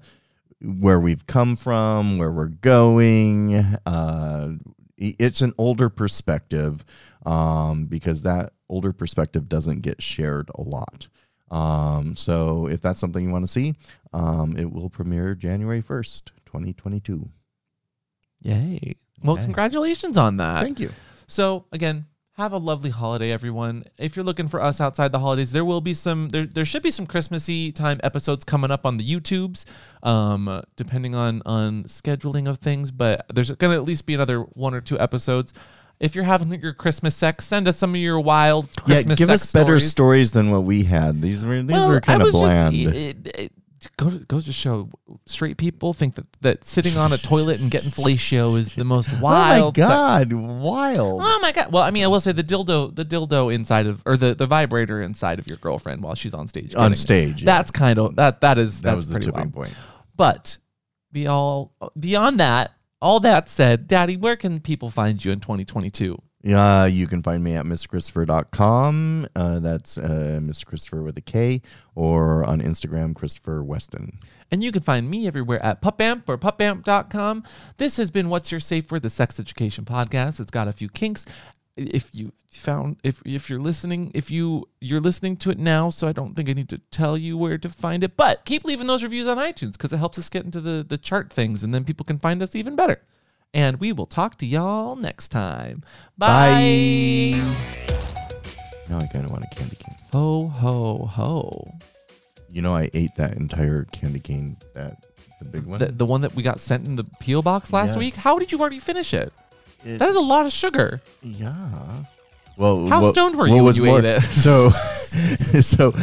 [0.80, 3.56] where we've come from, where we're going.
[3.86, 4.50] Uh,
[4.98, 6.84] it's an older perspective
[7.26, 11.08] um, because that older perspective doesn't get shared a lot.
[11.52, 13.76] Um, so if that's something you want to see,
[14.14, 17.30] um, it will premiere January first, twenty twenty two.
[18.42, 18.96] Yay!
[19.24, 19.44] Well, Okay.
[19.44, 20.64] congratulations on that.
[20.64, 20.90] Thank you.
[21.28, 22.06] So again,
[22.42, 23.86] have a lovely holiday, everyone.
[23.98, 26.30] If you're looking for us outside the holidays, there will be some.
[26.30, 29.66] There, there should be some Christmassy time episodes coming up on the YouTubes,
[30.04, 32.92] um, depending on on scheduling of things.
[32.92, 35.54] But there's going to at least be another one or two episodes.
[36.00, 39.30] If you're having your Christmas sex, send us some of your wild Christmas yeah, give
[39.30, 39.90] us better stories.
[39.90, 41.22] stories than what we had.
[41.22, 42.76] These were these Well, were kind of was just- bland.
[42.76, 43.52] it, it,
[43.98, 44.90] go to, goes to show
[45.26, 49.10] straight people think that, that sitting on a toilet and getting fellatio is the most
[49.20, 49.24] wild.
[49.24, 49.76] oh my wild.
[49.76, 49.88] sex.
[49.88, 51.22] god, wild!
[51.24, 51.72] Oh my god!
[51.72, 54.46] Well, I mean, I will say the dildo, the dildo inside of, or the, the
[54.46, 56.76] vibrator inside of your girlfriend while she's on stage.
[56.76, 56.98] On it.
[56.98, 57.46] stage, yeah.
[57.46, 58.42] That's kind of that.
[58.42, 59.54] That is that was the tipping wild.
[59.54, 59.76] point.
[60.16, 60.58] But
[61.12, 62.74] be all beyond that.
[63.02, 66.22] All that said, Daddy, where can people find you in 2022?
[66.44, 69.28] Yeah, you can find me at mrkristopher.com.
[69.36, 70.66] Uh, that's uh, Mr.
[70.66, 71.62] Kristopher with a K,
[71.94, 74.18] or on Instagram, Kristopher Weston.
[74.50, 77.44] And you can find me everywhere at pupamp or pupamp.com.
[77.78, 80.40] This has been What's Your Safe Word, the sex education podcast.
[80.40, 81.26] It's got a few kinks.
[81.78, 86.08] If you found if if you're listening, if you you're listening to it now, so
[86.08, 88.18] I don't think I need to tell you where to find it.
[88.18, 90.98] But keep leaving those reviews on iTunes because it helps us get into the the
[90.98, 93.02] chart things, and then people can find us even better.
[93.54, 95.84] And we will talk to y'all next time.
[96.18, 97.34] Bye.
[98.90, 99.96] Now I kind of want a candy cane.
[100.14, 101.74] Ho ho ho.
[102.50, 105.06] You know, I ate that entire candy cane, that
[105.42, 105.80] the big one.
[105.80, 107.98] The, the one that we got sent in the peel box last Yes.
[107.98, 108.16] week.
[108.16, 109.34] How did you already finish it?
[109.86, 111.02] It- That is a lot of sugar.
[111.22, 112.04] Yeah.
[112.58, 114.24] Well, How what- stoned were you when was you more- ate it?
[114.32, 114.70] So,
[115.62, 115.94] so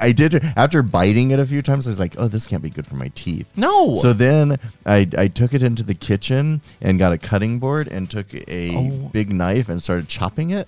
[0.00, 1.86] I did after biting it a few times.
[1.86, 3.94] I was like, "Oh, this can't be good for my teeth." No.
[3.94, 8.08] So then I I took it into the kitchen and got a cutting board and
[8.10, 9.10] took a Oh.
[9.12, 10.66] big knife and started chopping it.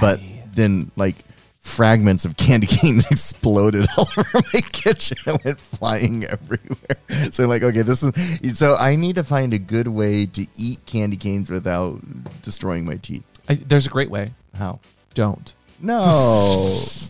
[0.00, 0.20] But
[0.52, 1.16] then like
[1.60, 7.30] fragments of candy cane exploded all over my kitchen and went flying everywhere.
[7.32, 10.46] So I'm like, okay, this is so I need to find a good way to
[10.56, 11.98] eat candy canes without
[12.42, 13.24] destroying my teeth.
[13.48, 14.30] I, there's a great way.
[14.56, 14.80] How?
[15.14, 15.54] Don't.
[15.80, 16.80] No.